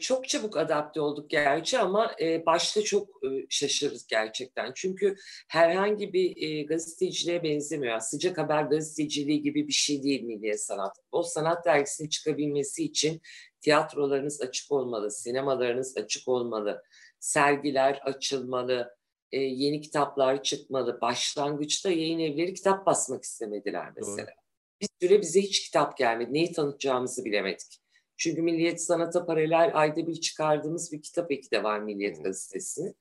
Çok 0.00 0.28
çabuk 0.28 0.56
adapte 0.56 1.00
olduk 1.00 1.30
gerçi 1.30 1.78
ama 1.78 2.14
e, 2.20 2.46
başta 2.46 2.82
çok 2.82 3.08
e, 3.24 3.46
şaşırırız 3.48 4.06
gerçekten. 4.06 4.72
Çünkü 4.74 5.16
herhangi 5.48 6.12
bir 6.12 6.42
e, 6.42 6.62
gazeteciliğe 6.62 7.42
benzemiyor. 7.42 8.00
Sıcak 8.00 8.38
haber 8.38 8.62
gazeteciliği 8.62 9.42
gibi 9.42 9.68
bir 9.68 9.72
şey 9.72 10.02
değil 10.02 10.22
Milliye 10.22 10.58
Sanat. 10.58 10.96
O 11.12 11.22
sanat 11.22 11.64
dergisinin 11.66 12.08
çıkabilmesi 12.08 12.84
için 12.84 13.20
tiyatrolarınız 13.60 14.40
açık 14.40 14.72
olmalı, 14.72 15.10
sinemalarınız 15.10 15.96
açık 15.96 16.28
olmalı, 16.28 16.82
sergiler 17.20 18.00
açılmalı, 18.04 18.96
e, 19.32 19.40
yeni 19.40 19.80
kitaplar 19.80 20.42
çıkmalı. 20.42 21.00
Başlangıçta 21.00 21.90
yayın 21.90 22.18
evleri 22.18 22.54
kitap 22.54 22.86
basmak 22.86 23.24
istemediler 23.24 23.92
mesela. 23.96 24.26
Doğru. 24.26 24.34
Bir 24.80 24.88
süre 25.00 25.20
bize 25.20 25.40
hiç 25.40 25.64
kitap 25.64 25.96
gelmedi. 25.96 26.32
Neyi 26.32 26.52
tanıtacağımızı 26.52 27.24
bilemedik. 27.24 27.80
Çünkü 28.20 28.42
Milliyet 28.42 28.82
Sanat'a 28.82 29.26
paralel 29.26 29.70
ayda 29.74 30.06
bir 30.06 30.14
çıkardığımız 30.14 30.92
bir 30.92 31.02
kitap 31.02 31.32
eki 31.32 31.50
de 31.50 31.62
var 31.62 31.80
Milliyet 31.80 32.24
Gazetesi. 32.24 32.94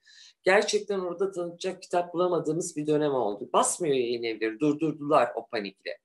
Gerçekten 0.44 1.00
orada 1.00 1.32
tanıtacak 1.32 1.82
kitap 1.82 2.14
bulamadığımız 2.14 2.78
bir 2.78 2.88
dönem 2.88 3.12
oldu. 3.12 3.50
Basmıyor 3.54 3.96
yayın 3.96 4.24
evleri, 4.24 4.60
durdurdular 4.60 5.32
o 5.36 5.48
panikle. 5.48 5.98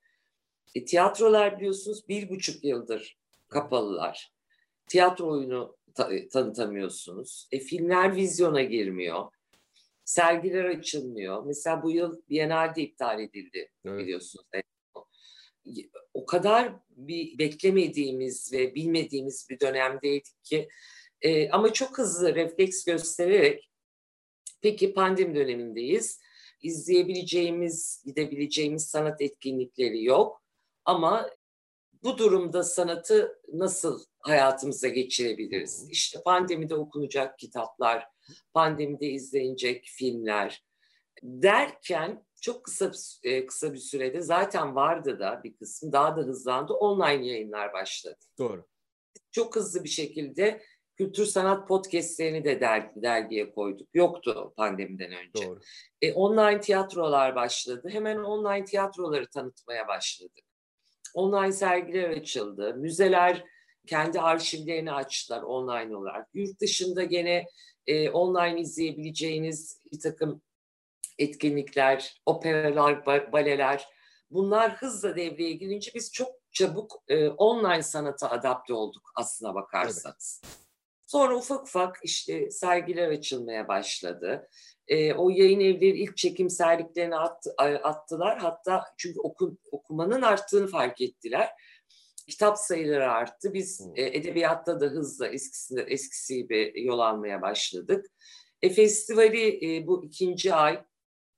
E, 0.75 0.85
tiyatrolar 0.85 1.59
biliyorsunuz 1.59 2.09
bir 2.09 2.29
buçuk 2.29 2.65
yıldır 2.65 3.19
kapalılar. 3.49 4.33
Tiyatro 4.87 5.31
oyunu 5.31 5.77
ta- 5.95 6.29
tanıtamıyorsunuz. 6.33 7.49
E, 7.53 7.59
filmler 7.59 8.17
vizyona 8.17 8.63
girmiyor. 8.63 9.25
Sergiler 10.05 10.65
açılmıyor. 10.65 11.45
Mesela 11.47 11.83
bu 11.83 11.91
yıl 11.91 12.21
Biennale 12.31 12.83
iptal 12.83 13.21
edildi 13.21 13.71
evet. 13.85 13.99
biliyorsunuz 13.99 14.47
o 16.15 16.27
kadar 16.27 16.73
bir 16.91 17.39
beklemediğimiz 17.39 18.53
ve 18.53 18.75
bilmediğimiz 18.75 19.47
bir 19.51 19.61
dönemdeydik 19.61 20.45
ki 20.45 20.69
e, 21.21 21.51
ama 21.51 21.73
çok 21.73 21.99
hızlı 21.99 22.35
refleks 22.35 22.85
göstererek 22.85 23.71
peki 24.63 24.95
pandemi 24.95 25.35
dönemindeyiz. 25.35 26.21
İzleyebileceğimiz, 26.63 28.03
gidebileceğimiz 28.07 28.87
sanat 28.87 29.21
etkinlikleri 29.21 30.05
yok. 30.05 30.43
Ama 30.85 31.31
bu 32.03 32.19
durumda 32.19 32.63
sanatı 32.63 33.41
nasıl 33.53 34.05
hayatımıza 34.19 34.89
geçirebiliriz? 34.89 35.89
İşte 35.91 36.23
pandemide 36.23 36.75
okunacak 36.75 37.39
kitaplar, 37.39 38.07
pandemide 38.53 39.07
izlenecek 39.07 39.85
filmler 39.85 40.65
derken 41.23 42.25
çok 42.45 42.65
kısa 42.65 42.93
e, 43.23 43.47
kısa 43.47 43.73
bir 43.73 43.79
sürede 43.79 44.21
zaten 44.21 44.75
vardı 44.75 45.19
da 45.19 45.41
bir 45.45 45.57
kısım 45.57 45.93
daha 45.93 46.17
da 46.17 46.21
hızlandı. 46.21 46.73
Online 46.73 47.27
yayınlar 47.27 47.73
başladı. 47.73 48.19
Doğru. 48.39 48.67
Çok 49.33 49.57
hızlı 49.57 49.85
bir 49.85 49.89
şekilde 49.89 50.63
kültür 50.97 51.27
sanat 51.27 51.69
podcastlerini 51.69 52.45
de 52.45 52.61
dergi, 52.61 53.03
dergiye 53.03 53.53
koyduk. 53.53 53.89
Yoktu 53.95 54.55
pandemiden 54.57 55.13
önce. 55.13 55.47
Doğru. 55.47 55.61
E, 56.03 56.13
online 56.13 56.61
tiyatrolar 56.61 57.35
başladı. 57.35 57.89
Hemen 57.93 58.17
online 58.17 58.65
tiyatroları 58.65 59.27
tanıtmaya 59.27 59.89
başladık. 59.89 60.45
Online 61.15 61.53
sergiler 61.53 62.11
açıldı. 62.11 62.75
Müzeler 62.75 63.45
kendi 63.87 64.21
arşivlerini 64.21 64.93
açtılar 64.93 65.43
online 65.43 65.97
olarak. 65.97 66.29
Yurt 66.35 66.61
dışında 66.61 67.05
gene 67.05 67.47
e, 67.87 68.11
online 68.11 68.61
izleyebileceğiniz 68.61 69.81
bir 69.93 70.01
takım 70.01 70.43
etkinlikler, 71.19 72.23
operalar, 72.27 73.07
baleler 73.33 73.89
bunlar 74.31 74.77
hızla 74.77 75.17
devreye 75.17 75.53
girince 75.53 75.91
biz 75.95 76.13
çok 76.13 76.29
çabuk 76.53 77.03
e, 77.09 77.29
online 77.29 77.83
sanata 77.83 78.31
adapte 78.31 78.75
olduk 78.75 79.13
aslına 79.17 79.55
bakarsanız. 79.55 80.41
Evet. 80.45 80.55
Sonra 81.07 81.37
ufak 81.37 81.63
ufak 81.63 81.99
işte 82.03 82.51
sergiler 82.51 83.09
açılmaya 83.09 83.69
başladı. 83.69 84.49
E, 84.89 85.15
o 85.15 85.31
yayın 85.31 85.61
evleri 85.61 85.99
ilk 85.99 86.17
çekim 86.17 86.51
sergilerini 86.51 87.17
attı, 87.17 87.55
attılar. 87.83 88.39
Hatta 88.39 88.85
çünkü 88.97 89.21
oku, 89.21 89.57
okumanın 89.71 90.23
arttığını 90.23 90.67
fark 90.67 91.01
ettiler. 91.01 91.49
Kitap 92.29 92.59
sayıları 92.59 93.13
arttı. 93.13 93.55
Biz 93.55 93.89
e, 93.97 94.03
edebiyatta 94.03 94.81
da 94.81 94.87
hızla 94.87 95.29
eskisi, 95.29 95.81
eskisi 95.89 96.37
gibi 96.37 96.73
yol 96.77 96.99
almaya 96.99 97.43
başladık. 97.43 98.07
E, 98.63 98.71
festivali 98.71 99.77
e, 99.77 99.87
bu 99.87 100.05
ikinci 100.05 100.55
ay 100.55 100.85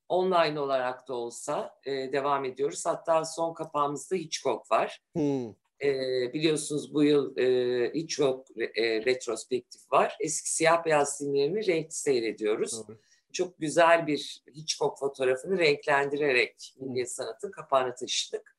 online 0.08 0.60
olarak 0.60 1.08
da 1.08 1.14
olsa 1.14 1.74
e, 1.84 2.12
devam 2.12 2.44
ediyoruz. 2.44 2.86
Hatta 2.86 3.24
son 3.24 3.54
kapağımızda 3.54 4.16
Hitchcock 4.16 4.70
var. 4.70 5.02
Hmm. 5.12 5.48
E, 5.82 5.92
biliyorsunuz 6.32 6.94
bu 6.94 7.04
yıl 7.04 7.36
e, 7.36 7.46
Hitchcock 7.94 8.50
e, 8.74 9.04
retrospektif 9.04 9.92
var. 9.92 10.16
Eski 10.20 10.50
siyah 10.50 10.84
beyaz 10.84 11.18
filmlerini 11.18 11.66
renkli 11.66 11.94
seyrediyoruz. 11.94 12.88
Hmm. 12.88 12.96
Çok 13.32 13.58
güzel 13.58 14.06
bir 14.06 14.42
Hitchcock 14.56 14.98
fotoğrafını 14.98 15.58
renklendirerek 15.58 16.74
Milli 16.80 17.06
Sanat'ın 17.06 17.50
kapağına 17.50 17.94
taşıdık. 17.94 18.56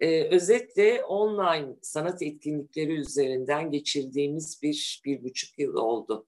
E, 0.00 0.28
özetle 0.28 1.04
online 1.04 1.76
sanat 1.82 2.22
etkinlikleri 2.22 2.92
üzerinden 2.92 3.70
geçirdiğimiz 3.70 4.62
bir, 4.62 5.02
bir 5.04 5.24
buçuk 5.24 5.58
yıl 5.58 5.74
oldu. 5.74 6.26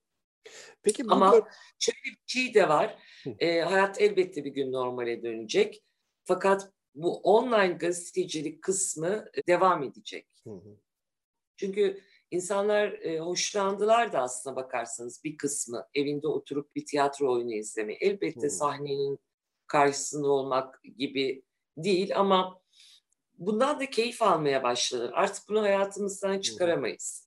Peki 0.83 1.05
Ama 1.09 1.33
burada... 1.33 1.49
şöyle 1.79 2.05
bir 2.05 2.17
şey 2.27 2.55
de 2.55 2.69
var. 2.69 2.99
E, 3.39 3.61
hayat 3.61 4.01
elbette 4.01 4.45
bir 4.45 4.51
gün 4.51 4.73
normale 4.73 5.23
dönecek. 5.23 5.83
Fakat 6.25 6.71
bu 6.95 7.17
online 7.17 7.73
gazetecilik 7.73 8.63
kısmı 8.63 9.27
e, 9.35 9.47
devam 9.47 9.83
edecek. 9.83 10.27
Hı 10.45 10.51
hı. 10.51 10.79
Çünkü 11.57 12.01
insanlar 12.31 12.93
e, 12.93 13.19
hoşlandılar 13.19 14.13
da 14.13 14.21
aslına 14.21 14.57
bakarsanız 14.57 15.25
bir 15.25 15.37
kısmı 15.37 15.87
evinde 15.95 16.29
oturup 16.29 16.75
bir 16.75 16.87
tiyatro 16.87 17.33
oyunu 17.33 17.55
izleme. 17.55 17.95
Elbette 17.95 18.47
hı. 18.47 18.51
sahnenin 18.51 19.19
karşısında 19.67 20.29
olmak 20.29 20.81
gibi 20.99 21.43
değil 21.77 22.19
ama 22.19 22.61
bundan 23.39 23.81
da 23.81 23.91
keyif 23.91 24.23
almaya 24.23 24.63
başladılar. 24.63 25.11
Artık 25.15 25.49
bunu 25.49 25.63
hayatımızdan 25.63 26.41
çıkaramayız. 26.41 27.24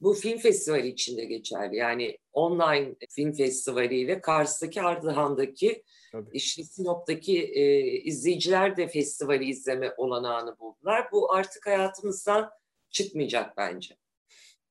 Bu 0.00 0.14
film 0.14 0.38
festivali 0.38 0.88
içinde 0.88 1.24
geçerli. 1.24 1.76
Yani 1.76 2.18
online 2.32 2.94
film 3.10 3.32
festivali 3.32 4.00
ile 4.00 4.20
Kars'taki 4.20 4.82
Ardahan'daki 4.82 5.82
Tabii. 6.12 6.30
işte 6.32 6.62
Sinop'taki 6.64 7.42
e, 7.42 7.80
izleyiciler 7.86 8.76
de 8.76 8.88
festivali 8.88 9.44
izleme 9.44 9.94
olanağını 9.96 10.58
buldular. 10.58 11.08
Bu 11.12 11.32
artık 11.32 11.66
hayatımızdan 11.66 12.50
çıkmayacak 12.90 13.56
bence. 13.56 13.96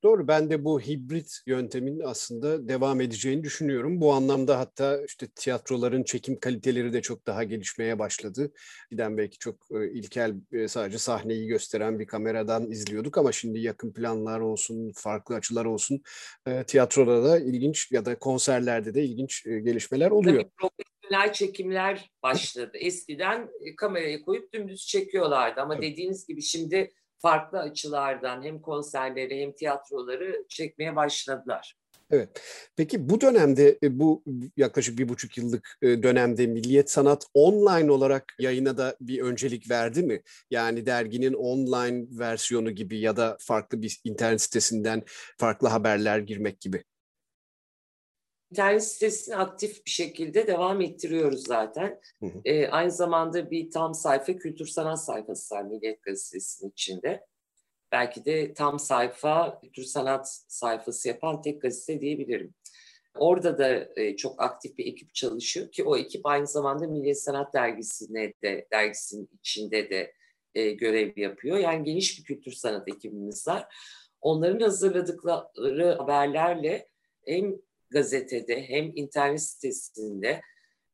Doğru 0.03 0.27
ben 0.27 0.49
de 0.49 0.65
bu 0.65 0.81
hibrit 0.81 1.41
yöntemin 1.45 1.99
aslında 1.99 2.67
devam 2.67 3.01
edeceğini 3.01 3.43
düşünüyorum. 3.43 4.01
Bu 4.01 4.13
anlamda 4.13 4.59
hatta 4.59 5.05
işte 5.05 5.27
tiyatroların 5.35 6.03
çekim 6.03 6.39
kaliteleri 6.39 6.93
de 6.93 7.01
çok 7.01 7.27
daha 7.27 7.43
gelişmeye 7.43 7.99
başladı. 7.99 8.51
Giden 8.91 9.17
belki 9.17 9.37
çok 9.37 9.55
e, 9.71 9.91
ilkel 9.91 10.35
e, 10.51 10.67
sadece 10.67 10.97
sahneyi 10.97 11.47
gösteren 11.47 11.99
bir 11.99 12.07
kameradan 12.07 12.71
izliyorduk 12.71 13.17
ama 13.17 13.31
şimdi 13.31 13.59
yakın 13.59 13.93
planlar 13.93 14.39
olsun, 14.39 14.91
farklı 14.95 15.35
açılar 15.35 15.65
olsun 15.65 16.01
e, 16.47 16.63
tiyatroda 16.63 17.23
da 17.23 17.39
ilginç 17.39 17.91
ya 17.91 18.05
da 18.05 18.19
konserlerde 18.19 18.93
de 18.93 19.03
ilginç 19.03 19.43
gelişmeler 19.43 20.11
oluyor. 20.11 20.41
Tabii 20.41 20.51
profesyonel 20.57 21.33
çekimler 21.33 22.11
başladı. 22.23 22.77
Eskiden 22.77 23.49
kamerayı 23.77 24.21
koyup 24.21 24.53
dümdüz 24.53 24.87
çekiyorlardı 24.87 25.61
ama 25.61 25.75
Tabii. 25.75 25.91
dediğiniz 25.91 26.27
gibi 26.27 26.41
şimdi 26.41 26.91
farklı 27.19 27.59
açılardan 27.59 28.43
hem 28.43 28.61
konserleri 28.61 29.41
hem 29.41 29.51
tiyatroları 29.51 30.45
çekmeye 30.49 30.95
başladılar. 30.95 31.75
Evet. 32.11 32.41
Peki 32.75 33.09
bu 33.09 33.21
dönemde, 33.21 33.77
e, 33.83 33.99
bu 33.99 34.23
yaklaşık 34.57 34.97
bir 34.99 35.09
buçuk 35.09 35.37
yıllık 35.37 35.77
e, 35.81 36.03
dönemde 36.03 36.47
Milliyet 36.47 36.91
Sanat 36.91 37.25
online 37.33 37.91
olarak 37.91 38.35
yayına 38.39 38.77
da 38.77 38.95
bir 39.01 39.21
öncelik 39.21 39.69
verdi 39.69 40.03
mi? 40.03 40.21
Yani 40.51 40.85
derginin 40.85 41.33
online 41.33 42.05
versiyonu 42.19 42.71
gibi 42.71 42.99
ya 42.99 43.17
da 43.17 43.37
farklı 43.39 43.81
bir 43.81 44.01
internet 44.03 44.41
sitesinden 44.41 45.03
farklı 45.37 45.67
haberler 45.67 46.19
girmek 46.19 46.61
gibi. 46.61 46.83
İnternet 48.51 48.83
sitesini 48.83 49.35
aktif 49.35 49.85
bir 49.85 49.91
şekilde 49.91 50.47
devam 50.47 50.81
ettiriyoruz 50.81 51.43
zaten. 51.47 51.99
Hı 52.19 52.25
hı. 52.25 52.41
E, 52.45 52.67
aynı 52.67 52.91
zamanda 52.91 53.51
bir 53.51 53.71
tam 53.71 53.93
sayfa 53.93 54.33
kültür 54.33 54.65
sanat 54.65 55.03
sayfası 55.03 55.55
var 55.55 55.63
Milliyet 55.63 56.03
Gazetesi'nin 56.03 56.71
içinde. 56.71 57.25
Belki 57.91 58.25
de 58.25 58.53
tam 58.53 58.79
sayfa 58.79 59.59
kültür 59.61 59.83
sanat 59.83 60.43
sayfası 60.47 61.07
yapan 61.07 61.41
tek 61.41 61.61
gazete 61.61 62.01
diyebilirim. 62.01 62.53
Orada 63.15 63.57
da 63.57 63.89
e, 63.95 64.15
çok 64.15 64.41
aktif 64.41 64.77
bir 64.77 64.85
ekip 64.85 65.13
çalışıyor 65.13 65.71
ki 65.71 65.83
o 65.83 65.97
ekip 65.97 66.25
aynı 66.25 66.47
zamanda 66.47 66.87
Milliyet 66.87 67.21
Sanat 67.23 67.53
Dergisi'ne 67.53 68.33
de 68.43 68.67
dergisinin 68.71 69.29
içinde 69.39 69.89
de 69.89 70.13
e, 70.55 70.71
görev 70.71 71.11
yapıyor. 71.15 71.57
Yani 71.57 71.83
geniş 71.83 72.19
bir 72.19 72.23
kültür 72.23 72.51
sanat 72.51 72.87
ekibimiz 72.87 73.47
var. 73.47 73.75
Onların 74.21 74.59
hazırladıkları 74.59 75.95
haberlerle 75.97 76.87
hem 77.25 77.55
gazetede 77.89 78.69
hem 78.69 78.91
internet 78.95 79.41
sitesinde 79.41 80.41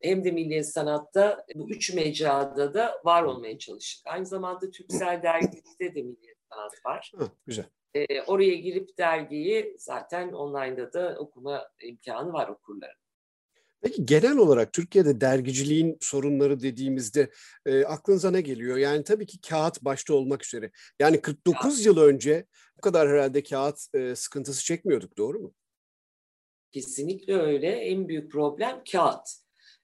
hem 0.02 0.24
de 0.24 0.32
Milli 0.32 0.64
Sanat'ta 0.64 1.46
bu 1.56 1.70
üç 1.70 1.94
mecrada 1.94 2.74
da 2.74 3.02
var 3.06 3.24
olmaya 3.24 3.58
çalıştık. 3.58 4.08
Aynı 4.08 4.26
zamanda 4.26 4.72
Türksel 4.72 5.24
Dergisi'de 5.24 5.96
de 5.96 6.02
Milli 6.02 6.36
Sanat 6.50 6.86
var. 6.86 7.12
Hı, 7.18 7.30
güzel. 7.46 7.66
Ee, 7.96 8.22
oraya 8.22 8.56
girip 8.56 8.98
dergiyi 8.98 9.76
zaten 9.80 10.34
online'da 10.34 10.94
da 10.94 11.16
okuma 11.20 11.68
imkanı 11.82 12.34
var 12.34 12.48
okurların. 12.48 13.04
Peki 13.82 14.06
genel 14.06 14.38
olarak 14.38 14.74
Türkiye'de 14.74 15.22
dergiciliğin 15.22 15.98
sorunları 16.02 16.60
dediğimizde 16.60 17.30
e, 17.66 17.86
aklınıza 17.86 18.32
ne 18.32 18.42
geliyor? 18.42 18.78
Yani 18.78 19.04
tabii 19.04 19.26
ki 19.26 19.42
kağıt 19.42 19.82
başta 19.82 20.14
olmak 20.14 20.46
üzere. 20.46 20.72
Yani 21.00 21.22
49 21.22 21.80
ya. 21.80 21.92
yıl 21.92 21.98
önce 21.98 22.46
bu 22.78 22.82
kadar 22.82 23.10
herhalde 23.10 23.44
kağıt 23.44 23.80
e, 23.94 24.16
sıkıntısı 24.16 24.66
çekmiyorduk 24.66 25.18
doğru 25.18 25.40
mu? 25.40 25.54
Kesinlikle 26.74 27.34
öyle. 27.34 27.68
En 27.68 28.08
büyük 28.08 28.32
problem 28.32 28.84
kağıt. 28.92 29.28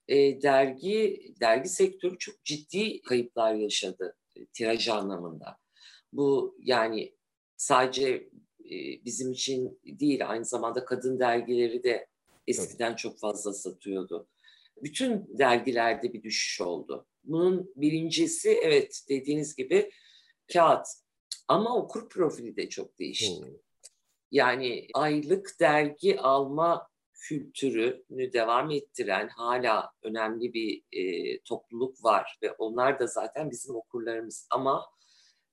E, 0.08 0.42
dergi 0.42 1.34
dergi 1.42 1.70
sektörü 1.70 2.18
çok 2.18 2.44
ciddi 2.44 3.02
kayıplar 3.02 3.54
yaşadı 3.54 4.16
e, 4.36 4.46
tiraj 4.46 4.88
anlamında. 4.88 5.58
Bu 6.14 6.58
yani 6.60 7.16
sadece 7.58 8.30
e, 8.66 9.06
bizim 9.06 9.32
için 9.32 9.80
değil 9.84 10.30
aynı 10.30 10.46
zamanda 10.46 10.86
kadın 10.86 11.20
dergileri 11.20 11.84
de 11.84 12.08
eskiden 12.48 12.96
çok 12.96 13.20
fazla 13.20 13.54
satıyordu. 13.54 14.28
Bütün 14.84 15.38
dergilerde 15.40 16.14
bir 16.14 16.24
düşüş 16.24 16.62
oldu. 16.62 17.08
Bunun 17.24 17.74
birincisi 17.76 18.50
evet 18.50 19.02
dediğiniz 19.10 19.56
gibi 19.56 19.92
kağıt. 20.54 20.88
Ama 21.48 21.78
okur 21.78 22.10
profili 22.10 22.56
de 22.56 22.70
çok 22.70 23.00
değişti. 23.00 23.46
Hmm. 23.46 23.69
Yani 24.32 24.88
aylık 24.94 25.60
dergi 25.60 26.20
alma 26.20 26.90
kültürünü 27.14 28.34
devam 28.34 28.72
ettiren 28.72 29.28
hala 29.28 29.92
önemli 30.04 30.54
bir 30.54 30.84
e, 30.92 31.40
topluluk 31.40 32.04
var 32.04 32.38
ve 32.44 32.52
onlar 32.52 33.00
da 33.00 33.08
zaten 33.08 33.52
bizim 33.52 33.76
okurlarımız 33.76 34.48
ama 34.50 34.86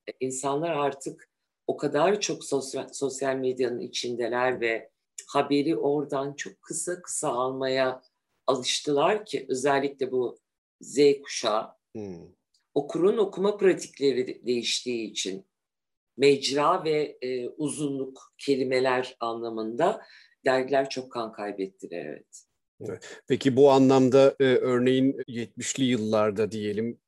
e, 0.08 0.12
insanlar 0.20 0.70
artık 0.70 1.30
o 1.66 1.76
kadar 1.76 2.20
çok 2.20 2.44
sosyal, 2.44 2.88
sosyal 2.92 3.36
medyanın 3.36 3.80
içindeler 3.80 4.60
ve 4.60 4.90
haberi 5.26 5.76
oradan 5.76 6.34
çok 6.34 6.62
kısa 6.62 7.02
kısa 7.02 7.28
almaya 7.28 8.02
alıştılar 8.46 9.24
ki 9.24 9.46
özellikle 9.48 10.12
bu 10.12 10.38
Z 10.80 10.98
kuşağı 11.22 11.68
hmm. 11.92 12.28
okurun 12.74 13.18
okuma 13.18 13.56
pratikleri 13.56 14.46
değiştiği 14.46 15.10
için 15.10 15.46
mecra 16.16 16.84
ve 16.84 17.18
e, 17.22 17.48
uzunluk 17.48 18.32
kelimeler 18.38 19.16
anlamında 19.20 20.02
dergiler 20.44 20.90
çok 20.90 21.12
kan 21.12 21.32
kaybettiler 21.32 22.06
evet. 22.06 22.46
Peki 23.28 23.56
bu 23.56 23.70
anlamda 23.70 24.36
e, 24.40 24.44
örneğin 24.44 25.12
70'li 25.28 25.84
yıllarda 25.84 26.52
diyelim 26.52 26.98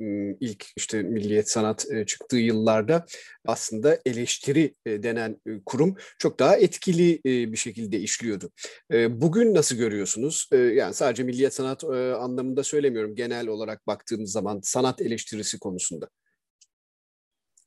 ilk 0.40 0.66
işte 0.76 1.02
Milliyet 1.02 1.50
Sanat 1.50 1.86
e, 1.90 2.06
çıktığı 2.06 2.36
yıllarda 2.36 3.06
aslında 3.46 3.98
eleştiri 4.06 4.74
e, 4.86 5.02
denen 5.02 5.40
e, 5.46 5.50
kurum 5.66 5.96
çok 6.18 6.38
daha 6.38 6.56
etkili 6.56 7.14
e, 7.14 7.52
bir 7.52 7.56
şekilde 7.56 7.98
işliyordu. 7.98 8.50
E, 8.92 9.20
bugün 9.20 9.54
nasıl 9.54 9.76
görüyorsunuz? 9.76 10.48
E, 10.52 10.56
yani 10.56 10.94
sadece 10.94 11.22
Milliyet 11.22 11.54
Sanat 11.54 11.84
e, 11.84 12.12
anlamında 12.12 12.64
söylemiyorum 12.64 13.14
genel 13.14 13.48
olarak 13.48 13.86
baktığımız 13.86 14.32
zaman 14.32 14.60
sanat 14.62 15.00
eleştirisi 15.00 15.58
konusunda 15.58 16.08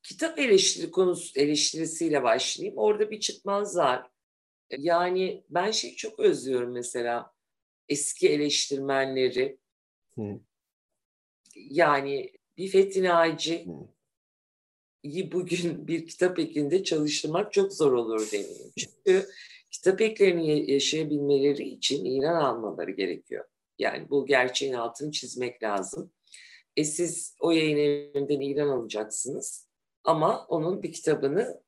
kitap 0.04 0.40
eleştiri 0.40 0.92
konusu 0.92 1.40
eleştirisiyle 1.40 2.24
başlayayım. 2.24 2.78
Orada 2.78 3.12
bir 3.12 3.20
çıkmaz 3.20 3.78
var. 3.78 4.10
Yani 4.78 5.44
ben 5.50 5.72
şey 5.72 5.96
çok 5.96 6.20
özlüyorum 6.20 6.72
mesela 6.72 7.34
eski 7.90 8.30
eleştirmenleri. 8.30 9.58
Hı. 10.16 10.40
Yani 11.56 12.32
bir 12.58 12.68
Fethi 12.68 13.04
Naci 13.04 13.68
bugün 15.32 15.88
bir 15.88 16.08
kitap 16.08 16.40
ekinde 16.40 16.84
çalıştırmak 16.84 17.54
çok 17.54 17.74
zor 17.74 17.92
olur 17.92 18.32
demiyorum. 18.32 18.72
Çünkü 18.78 19.28
kitap 19.72 20.02
eklerini 20.02 20.72
yaşayabilmeleri 20.72 21.64
için 21.70 22.06
İran 22.06 22.36
almaları 22.36 22.92
gerekiyor. 22.92 23.46
Yani 23.80 24.10
bu 24.10 24.26
gerçeğin 24.26 24.74
altını 24.74 25.12
çizmek 25.12 25.64
lazım. 25.64 26.12
E 26.78 26.84
siz 26.84 27.36
o 27.40 27.52
yayın 27.52 27.78
evinden 27.78 28.40
İran 28.40 28.70
alacaksınız. 28.70 29.71
Ama 30.04 30.46
onun 30.46 30.84
bir 30.84 30.92
kitabını 30.92 31.62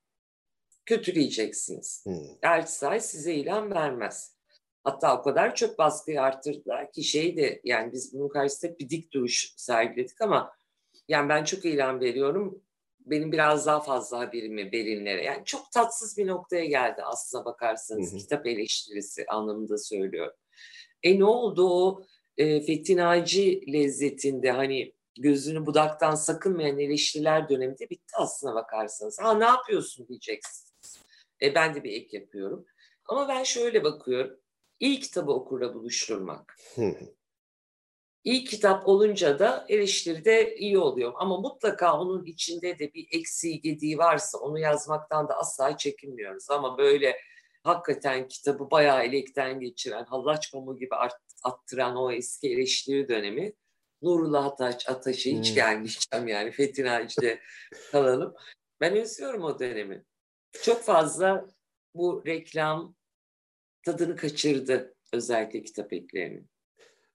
kötüleyeceksiniz. 0.85 2.05
Hmm. 2.05 2.25
Elçisay 2.41 2.99
size 2.99 3.33
ilan 3.33 3.71
vermez. 3.71 4.33
Hatta 4.83 5.19
o 5.19 5.23
kadar 5.23 5.55
çok 5.55 5.77
baskıyı 5.77 6.21
arttırdılar 6.21 6.91
ki 6.91 7.03
şey 7.03 7.37
de 7.37 7.61
yani 7.63 7.91
biz 7.93 8.13
bunun 8.13 8.29
karşısında 8.29 8.79
bir 8.79 8.89
dik 8.89 9.13
duruş 9.13 9.53
sergiledik 9.57 10.21
ama 10.21 10.53
yani 11.07 11.29
ben 11.29 11.43
çok 11.43 11.65
ilan 11.65 11.99
veriyorum. 11.99 12.61
Benim 12.99 13.31
biraz 13.31 13.65
daha 13.65 13.79
fazla 13.79 14.19
haberimi 14.19 14.71
Berlinlere. 14.71 15.23
Yani 15.23 15.45
çok 15.45 15.71
tatsız 15.71 16.17
bir 16.17 16.27
noktaya 16.27 16.65
geldi 16.65 17.01
aslına 17.03 17.45
bakarsanız. 17.45 18.11
Hı 18.11 18.15
hı. 18.15 18.19
Kitap 18.19 18.47
eleştirisi 18.47 19.25
anlamında 19.25 19.77
söylüyorum. 19.77 20.33
E 21.03 21.19
ne 21.19 21.25
oldu 21.25 21.69
o 21.69 22.03
e, 22.37 22.61
Fethi 22.61 22.97
Naci 22.97 23.73
lezzetinde 23.73 24.51
hani 24.51 24.93
gözünü 25.17 25.65
budaktan 25.65 26.15
sakınmayan 26.15 26.79
eleştiriler 26.79 27.49
döneminde 27.49 27.89
bitti 27.89 28.13
aslına 28.17 28.55
bakarsanız. 28.55 29.19
Ha 29.21 29.33
ne 29.33 29.45
yapıyorsun 29.45 30.07
diyeceksiniz. 30.07 31.03
E, 31.41 31.55
ben 31.55 31.75
de 31.75 31.83
bir 31.83 31.91
ek 31.91 32.17
yapıyorum. 32.17 32.65
Ama 33.05 33.27
ben 33.27 33.43
şöyle 33.43 33.83
bakıyorum. 33.83 34.39
İyi 34.79 34.99
kitabı 34.99 35.31
okurla 35.31 35.73
buluşturmak. 35.73 36.57
İyi 38.23 38.45
kitap 38.45 38.87
olunca 38.87 39.39
da 39.39 39.65
eleştiri 39.69 40.25
de 40.25 40.55
iyi 40.55 40.77
oluyor. 40.77 41.13
Ama 41.15 41.37
mutlaka 41.37 41.99
onun 41.99 42.25
içinde 42.25 42.79
de 42.79 42.93
bir 42.93 43.07
eksiği 43.11 43.61
gediği 43.61 43.97
varsa 43.97 44.37
onu 44.37 44.59
yazmaktan 44.59 45.27
da 45.27 45.37
asla 45.37 45.77
çekinmiyoruz. 45.77 46.49
Ama 46.49 46.77
böyle 46.77 47.17
hakikaten 47.63 48.27
kitabı 48.27 48.71
bayağı 48.71 49.03
elekten 49.03 49.59
geçiren, 49.59 50.05
hallaç 50.05 50.51
pamuğu 50.51 50.77
gibi 50.77 50.95
attıran 51.43 51.95
o 51.95 52.11
eski 52.11 52.49
eleştiri 52.49 53.07
dönemi 53.07 53.53
Nurullah 54.03 54.45
Ataç, 54.45 54.89
Ataş'a 54.89 55.29
hiç 55.29 55.49
hmm. 55.49 55.55
gelmeyeceğim 55.55 56.27
yani 56.27 56.51
Fethi 56.57 56.83
Naci'de 56.83 57.39
kalalım. 57.91 58.33
Ben 58.81 58.95
özlüyorum 58.95 59.43
o 59.43 59.59
dönemi. 59.59 60.03
Çok 60.63 60.83
fazla 60.83 61.47
bu 61.95 62.23
reklam 62.25 62.95
tadını 63.85 64.15
kaçırdı 64.15 64.95
özellikle 65.13 65.63
kitap 65.63 65.93
eklerinin. 65.93 66.49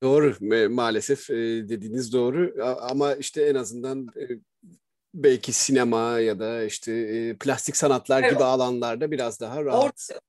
Doğru 0.03 0.37
maalesef 0.71 1.29
dediğiniz 1.69 2.13
doğru 2.13 2.55
ama 2.81 3.15
işte 3.15 3.43
en 3.43 3.55
azından 3.55 4.07
belki 5.15 5.53
sinema 5.53 6.19
ya 6.19 6.39
da 6.39 6.65
işte 6.65 7.37
plastik 7.41 7.77
sanatlar 7.77 8.23
evet. 8.23 8.33
gibi 8.33 8.45
alanlarda 8.45 9.11
biraz 9.11 9.41
daha 9.41 9.65
rahat. 9.65 9.85
Orada, 9.85 10.21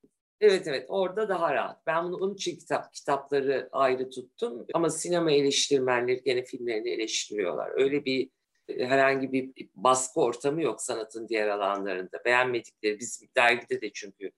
evet 0.42 0.68
evet 0.68 0.86
orada 0.90 1.30
daha 1.30 1.54
rahat. 1.54 1.88
Ben 1.88 2.06
bunu 2.06 2.16
onun 2.16 2.34
için 2.34 2.56
kitap 2.56 2.94
kitapları 2.94 3.70
ayrı 3.72 4.10
tuttum 4.10 4.66
ama 4.74 4.90
sinema 4.90 5.32
eleştirmenleri 5.32 6.22
gene 6.24 6.44
filmlerini 6.44 6.90
eleştiriyorlar. 6.90 7.72
Öyle 7.82 8.06
bir 8.06 8.30
herhangi 8.78 9.32
bir 9.32 9.52
baskı 9.76 10.20
ortamı 10.22 10.62
yok 10.62 10.82
sanatın 10.82 11.28
diğer 11.28 11.48
alanlarında. 11.48 12.26
Beğenmedikleri 12.26 13.00
bizim 13.00 13.30
dergide 13.38 13.82
de 13.82 13.92
çünkü 13.94 14.32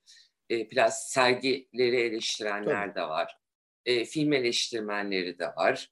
e, 0.49 0.67
plastik 0.67 1.13
sergileri 1.13 2.01
eleştirenler 2.01 2.85
Tabii. 2.85 2.95
de 2.95 3.01
var. 3.01 3.37
E, 3.85 4.05
film 4.05 4.33
eleştirmenleri 4.33 5.39
de 5.39 5.47
var. 5.47 5.91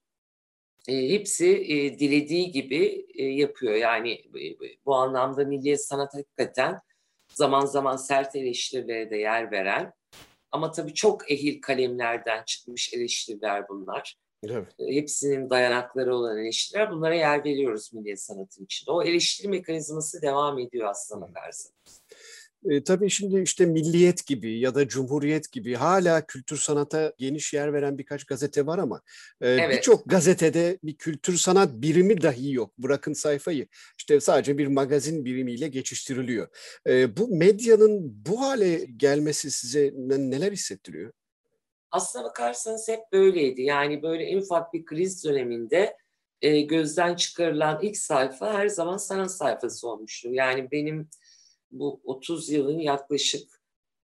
E, 0.88 1.10
hepsi 1.10 1.48
e, 1.48 2.00
dilediği 2.00 2.52
gibi 2.52 3.06
e, 3.16 3.24
yapıyor. 3.24 3.76
Yani 3.76 4.12
e, 4.14 4.58
bu 4.86 4.96
anlamda 4.96 5.46
milli 5.46 5.78
sanat 5.78 6.14
hakikaten 6.14 6.80
zaman 7.34 7.66
zaman 7.66 7.96
sert 7.96 8.36
eleştirilere 8.36 9.10
de 9.10 9.18
yer 9.18 9.52
veren 9.52 9.94
ama 10.52 10.72
tabii 10.72 10.94
çok 10.94 11.32
ehil 11.32 11.62
kalemlerden 11.62 12.44
çıkmış 12.46 12.94
eleştiriler 12.94 13.70
bunlar. 13.70 14.16
Evet. 14.44 14.68
E, 14.80 14.96
hepsinin 14.96 15.50
dayanakları 15.50 16.16
olan 16.16 16.38
eleştiriler. 16.38 16.92
Bunlara 16.92 17.16
yer 17.16 17.46
veriyoruz 17.46 17.94
milli 17.94 18.18
sanatın 18.18 18.66
içinde. 18.66 18.92
O 18.92 19.04
eleştiri 19.04 19.48
mekanizması 19.48 20.22
devam 20.22 20.60
ediyor 20.60 20.88
aslında 20.88 21.22
bakarsanız. 21.22 22.02
E, 22.66 22.84
tabii 22.84 23.10
şimdi 23.10 23.42
işte 23.42 23.66
Milliyet 23.66 24.26
gibi 24.26 24.60
ya 24.60 24.76
da 24.76 24.88
Cumhuriyet 24.88 25.52
gibi 25.52 25.76
hala 25.76 26.26
kültür 26.26 26.58
sanata 26.58 27.14
geniş 27.18 27.54
yer 27.54 27.74
veren 27.74 27.98
birkaç 27.98 28.24
gazete 28.24 28.66
var 28.66 28.78
ama 28.80 29.02
e, 29.42 29.50
evet. 29.50 29.78
birçok 29.78 30.06
gazetede 30.06 30.80
bir 30.84 30.96
kültür 30.96 31.38
sanat 31.38 31.70
birimi 31.74 32.22
dahi 32.22 32.54
yok. 32.54 32.78
Bırakın 32.78 33.14
sayfayı. 33.14 33.68
İşte 33.98 34.20
sadece 34.20 34.58
bir 34.58 34.68
magazin 34.68 35.26
birimiyle 35.26 35.68
geçiştiriliyor. 35.68 36.48
E, 36.88 37.18
bu 37.18 37.28
medyanın 37.28 38.26
bu 38.26 38.42
hale 38.42 38.86
gelmesi 38.98 39.52
size 39.52 39.94
neler 39.96 40.52
hissettiriyor? 40.52 41.12
Aslına 41.92 42.24
bakarsanız 42.24 42.88
hep 42.88 43.00
böyleydi. 43.14 43.62
Yani 43.62 44.04
böyle 44.04 44.24
en 44.24 44.38
ufak 44.38 44.74
bir 44.74 44.86
kriz 44.86 45.26
döneminde 45.26 45.98
e, 46.42 46.62
gözden 46.62 47.16
çıkarılan 47.16 47.80
ilk 47.82 47.98
sayfa 47.98 48.54
her 48.54 48.68
zaman 48.68 48.98
sanat 48.98 49.32
sayfası 49.32 49.88
olmuştur. 49.88 50.30
Yani 50.32 50.72
benim 50.72 51.10
bu 51.72 52.02
30 52.04 52.50
yılın 52.50 52.80
yaklaşık 52.80 53.62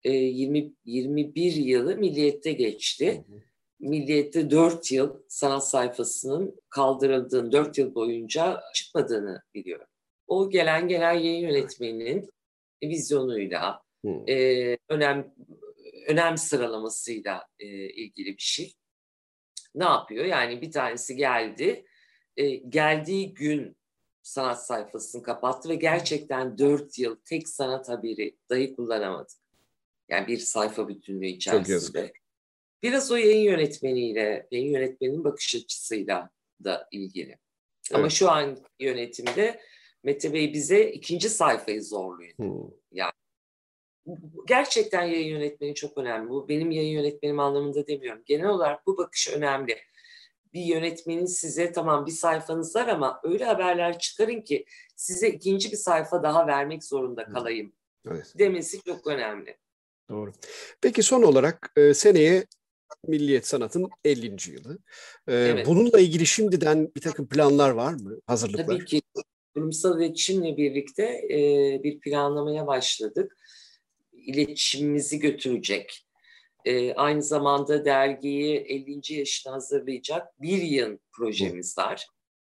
e, 0.04 0.12
20 0.12 0.72
21 0.84 1.52
yılı 1.52 1.96
Milliyet'te 1.96 2.52
geçti. 2.52 3.24
Hı 3.28 3.34
hı. 3.34 3.40
Milliyet'te 3.80 4.50
4 4.50 4.92
yıl 4.92 5.22
sanat 5.28 5.68
sayfasının 5.68 6.60
kaldırıldığını, 6.68 7.52
4 7.52 7.78
yıl 7.78 7.94
boyunca 7.94 8.60
çıkmadığını 8.74 9.42
biliyorum. 9.54 9.86
O 10.26 10.50
gelen 10.50 10.88
genel 10.88 11.24
yayın 11.24 11.48
yönetmeninin 11.48 12.30
vizyonuyla, 12.82 13.82
e, 14.28 14.76
önem 14.88 15.34
önem 16.06 16.36
sıralamasıyla 16.36 17.46
e, 17.58 17.66
ilgili 17.90 18.28
bir 18.28 18.42
şey. 18.42 18.74
Ne 19.74 19.84
yapıyor? 19.84 20.24
Yani 20.24 20.62
bir 20.62 20.70
tanesi 20.70 21.16
geldi, 21.16 21.84
e, 22.36 22.48
geldiği 22.48 23.34
gün 23.34 23.76
sanat 24.22 24.66
sayfasını 24.66 25.22
kapattı 25.22 25.68
ve 25.68 25.74
gerçekten 25.74 26.58
dört 26.58 26.98
yıl 26.98 27.16
tek 27.24 27.48
sanat 27.48 27.88
haberi 27.88 28.36
dahi 28.50 28.76
kullanamadık. 28.76 29.38
Yani 30.08 30.26
bir 30.26 30.38
sayfa 30.38 30.88
bütünlüğü 30.88 31.26
içerisinde. 31.26 32.12
Biraz 32.82 33.12
o 33.12 33.16
yayın 33.16 33.44
yönetmeniyle, 33.44 34.48
yayın 34.50 34.72
yönetmenin 34.72 35.24
bakış 35.24 35.54
açısıyla 35.54 36.30
da 36.64 36.88
ilgili. 36.92 37.30
Evet. 37.30 37.38
Ama 37.94 38.08
şu 38.10 38.30
an 38.30 38.58
yönetimde 38.80 39.60
Mete 40.02 40.32
Bey 40.32 40.52
bize 40.52 40.90
ikinci 40.90 41.30
sayfayı 41.30 41.82
zorluyor. 41.82 42.36
Hmm. 42.36 42.70
Yani 42.92 43.12
gerçekten 44.46 45.04
yayın 45.04 45.26
yönetmeni 45.26 45.74
çok 45.74 45.98
önemli. 45.98 46.30
Bu 46.30 46.48
benim 46.48 46.70
yayın 46.70 46.92
yönetmenim 46.92 47.38
anlamında 47.38 47.86
demiyorum. 47.86 48.22
Genel 48.26 48.48
olarak 48.48 48.86
bu 48.86 48.96
bakış 48.96 49.28
önemli 49.28 49.78
bir 50.54 50.62
yönetmenin 50.62 51.26
size 51.26 51.72
tamam 51.72 52.06
bir 52.06 52.12
sayfanız 52.12 52.76
var 52.76 52.88
ama 52.88 53.20
öyle 53.24 53.44
haberler 53.44 53.98
çıkarın 53.98 54.40
ki 54.40 54.64
size 54.96 55.28
ikinci 55.28 55.72
bir 55.72 55.76
sayfa 55.76 56.22
daha 56.22 56.46
vermek 56.46 56.84
zorunda 56.84 57.24
kalayım 57.24 57.72
evet. 58.10 58.34
demesi 58.38 58.82
çok 58.82 59.06
önemli. 59.06 59.56
Doğru. 60.08 60.32
Peki 60.80 61.02
son 61.02 61.22
olarak 61.22 61.72
e, 61.76 61.94
seneye 61.94 62.46
Milliyet 63.08 63.46
Sanat'ın 63.46 63.90
50. 64.04 64.26
yılı. 64.26 64.78
E, 65.28 65.34
evet. 65.34 65.66
Bununla 65.66 66.00
ilgili 66.00 66.26
şimdiden 66.26 66.90
bir 66.96 67.00
takım 67.00 67.28
planlar 67.28 67.70
var 67.70 67.92
mı? 67.92 68.20
Hazırlıklar? 68.26 68.66
Tabii 68.66 68.84
ki. 68.84 69.02
Kurumsal 69.54 70.00
iletişimle 70.00 70.56
birlikte 70.56 71.02
e, 71.30 71.38
bir 71.82 72.00
planlamaya 72.00 72.66
başladık. 72.66 73.36
İletişimimizi 74.12 75.18
götürecek 75.18 76.06
e, 76.64 76.94
aynı 76.94 77.22
zamanda 77.22 77.84
dergiyi 77.84 78.56
50. 78.56 79.14
yaşına 79.14 79.52
hazırlayacak 79.52 80.42
bir 80.42 80.62
yıl 80.62 80.98
projemiz 81.12 81.78
var. 81.78 82.06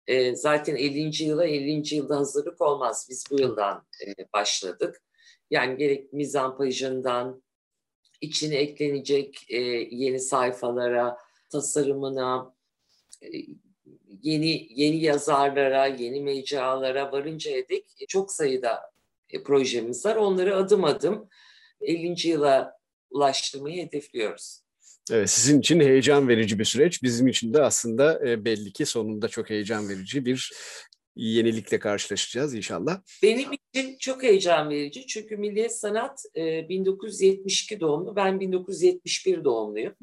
E, 0.07 0.37
zaten 0.37 0.77
50. 0.77 1.25
yıla 1.25 1.44
50. 1.44 1.94
yılda 1.94 2.16
hazırlık 2.16 2.61
olmaz. 2.61 3.07
Biz 3.11 3.25
bu 3.31 3.40
yıldan 3.40 3.87
e, 4.07 4.33
başladık. 4.33 5.03
Yani 5.51 5.77
gerek 5.77 6.12
mizampajından, 6.12 7.42
içine 8.20 8.57
eklenecek 8.57 9.46
e, 9.48 9.59
yeni 9.90 10.20
sayfalara, 10.20 11.18
tasarımına, 11.51 12.55
e, 13.22 13.29
yeni 14.22 14.66
yeni 14.70 14.96
yazarlara, 14.96 15.87
yeni 15.87 16.20
mecralara 16.20 17.12
varıncaya 17.12 17.68
dek 17.68 17.87
çok 18.09 18.33
sayıda 18.33 18.92
e, 19.31 19.42
projemiz 19.42 20.07
var. 20.07 20.16
Onları 20.16 20.57
adım 20.57 20.85
adım 20.85 21.29
50. 21.81 22.29
yıla 22.29 22.82
ulaştırmayı 23.12 23.87
hedefliyoruz. 23.87 24.62
Evet, 25.11 25.31
sizin 25.31 25.61
için 25.61 25.81
heyecan 25.81 26.29
verici 26.29 26.59
bir 26.59 26.64
süreç. 26.64 27.03
Bizim 27.03 27.27
için 27.27 27.55
de 27.55 27.62
aslında 27.62 28.29
e, 28.29 28.44
belli 28.44 28.72
ki 28.72 28.87
sonunda 28.87 29.29
çok 29.29 29.51
heyecan 29.51 29.88
verici 29.88 30.25
bir 30.25 30.53
yenilikle 31.16 31.79
karşılaşacağız 31.79 32.55
inşallah. 32.55 33.01
Benim 33.22 33.51
için 33.53 33.96
çok 33.98 34.22
heyecan 34.22 34.70
verici 34.70 35.07
çünkü 35.07 35.37
Milliyet 35.37 35.77
Sanat 35.77 36.25
1972 36.35 37.75
e, 37.75 37.81
doğumlu, 37.81 38.16
ben 38.16 38.40
1971 38.40 39.44
doğumluyum. 39.44 39.94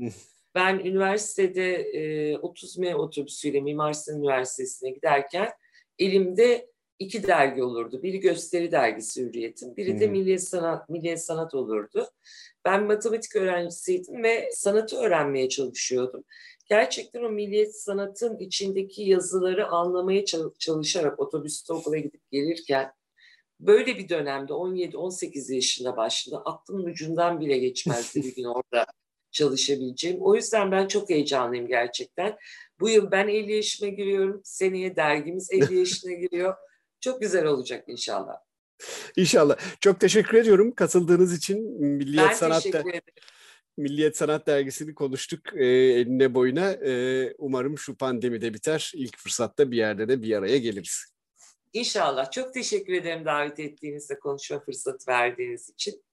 ben 0.56 0.80
üniversitede 0.80 2.38
30 2.42 2.78
M 2.78 2.96
otobüsüyle 2.96 3.62
Mimar 3.62 3.94
Sinan 3.94 4.20
Üniversitesi'ne 4.20 4.90
giderken 4.90 5.50
elimde 6.00 6.70
iki 7.00 7.28
dergi 7.28 7.64
olurdu. 7.64 8.04
Biri 8.04 8.20
gösteri 8.20 8.72
dergisi 8.72 9.22
Hürriyet'in, 9.22 9.78
biri 9.78 10.00
de 10.00 10.08
Milliyet 10.08 10.44
Sanat, 10.44 10.90
Milliyet 10.90 11.24
Sanat 11.24 11.54
olurdu. 11.54 12.08
Ben 12.66 12.84
matematik 12.84 13.36
öğrencisiydim 13.36 14.24
ve 14.24 14.50
sanatı 14.54 14.98
öğrenmeye 14.98 15.50
çalışıyordum. 15.50 16.24
Gerçekten 16.70 17.24
o 17.24 17.30
milliyet 17.30 17.82
sanatın 17.82 18.38
içindeki 18.38 19.04
yazıları 19.04 19.68
anlamaya 19.68 20.26
çalışarak 20.60 21.20
otobüste 21.20 21.74
okula 21.74 21.98
gidip 21.98 22.32
gelirken 22.32 22.94
böyle 23.60 23.98
bir 23.98 24.10
dönemde 24.10 24.54
17-18 24.54 25.54
yaşında 25.54 25.98
başladı. 25.98 26.42
Aklımın 26.46 26.86
ucundan 26.86 27.40
bile 27.40 27.58
geçmezdi 27.58 28.24
bir 28.24 28.36
gün 28.36 28.44
orada 28.44 28.86
çalışabileceğim. 29.32 30.18
O 30.22 30.36
yüzden 30.36 30.72
ben 30.72 30.88
çok 30.88 31.10
heyecanlıyım 31.10 31.68
gerçekten. 31.68 32.38
Bu 32.80 32.90
yıl 32.90 33.12
ben 33.12 33.28
50 33.28 33.56
yaşıma 33.56 33.90
giriyorum. 33.90 34.42
Seneye 34.44 34.96
dergimiz 34.96 35.52
50 35.52 35.78
yaşına 35.78 36.12
giriyor. 36.12 36.56
Çok 37.00 37.22
güzel 37.22 37.46
olacak 37.46 37.84
inşallah. 37.88 38.49
İnşallah. 39.16 39.58
Çok 39.80 40.00
teşekkür 40.00 40.38
ediyorum 40.38 40.72
katıldığınız 40.76 41.38
için. 41.38 41.84
Milliyet 41.84 42.30
ben 42.30 42.34
Sanat'ta 42.34 42.72
teşekkür 42.72 42.90
ederim. 42.90 43.14
Milliyet 43.78 44.18
Sanat 44.18 44.48
Dergisi'ni 44.48 44.96
konuştuk 44.96 45.54
e, 45.54 45.66
eline 45.66 46.34
boyuna. 46.34 46.72
E, 46.72 47.34
umarım 47.38 47.78
şu 47.78 47.98
pandemi 47.98 48.42
de 48.42 48.54
biter. 48.54 48.92
İlk 48.96 49.18
fırsatta 49.18 49.72
bir 49.72 49.78
yerde 49.78 50.08
de 50.08 50.22
bir 50.22 50.38
araya 50.38 50.58
geliriz. 50.58 51.06
İnşallah. 51.74 52.32
Çok 52.32 52.54
teşekkür 52.54 52.94
ederim 52.94 53.26
davet 53.26 53.60
ettiğinizde 53.60 54.20
konuşma 54.20 54.60
fırsatı 54.60 55.12
verdiğiniz 55.12 55.70
için. 55.70 56.04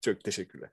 Çok 0.00 0.24
teşekkürler. 0.24 0.70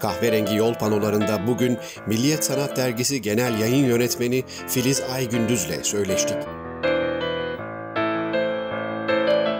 Kahverengi 0.00 0.56
yol 0.56 0.74
panolarında 0.74 1.46
bugün 1.46 1.78
Milliyet 2.06 2.44
Sanat 2.44 2.76
Dergisi 2.76 3.22
Genel 3.22 3.60
Yayın 3.60 3.86
Yönetmeni 3.86 4.44
Filiz 4.46 5.00
Aygündüz'le 5.00 5.82
söyleştik. 5.82 6.65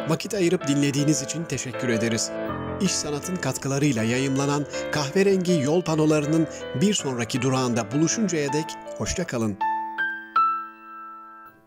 Vakit 0.08 0.34
ayırıp 0.34 0.68
dinlediğiniz 0.68 1.22
için 1.22 1.44
teşekkür 1.44 1.88
ederiz. 1.88 2.30
İş 2.80 2.90
Sanat'ın 2.90 3.36
katkılarıyla 3.36 4.02
yayımlanan 4.02 4.66
kahverengi 4.92 5.52
yol 5.52 5.82
panolarının 5.82 6.46
bir 6.80 6.94
sonraki 6.94 7.42
durağında 7.42 7.92
buluşuncaya 7.92 8.52
dek 8.52 8.64
hoşça 8.98 9.26
kalın. 9.26 9.58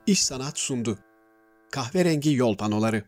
İş 0.08 0.24
Sanat 0.24 0.60
sundu. 0.60 1.00
Kahverengi 1.72 2.34
yol 2.34 2.58
panoları. 2.58 3.04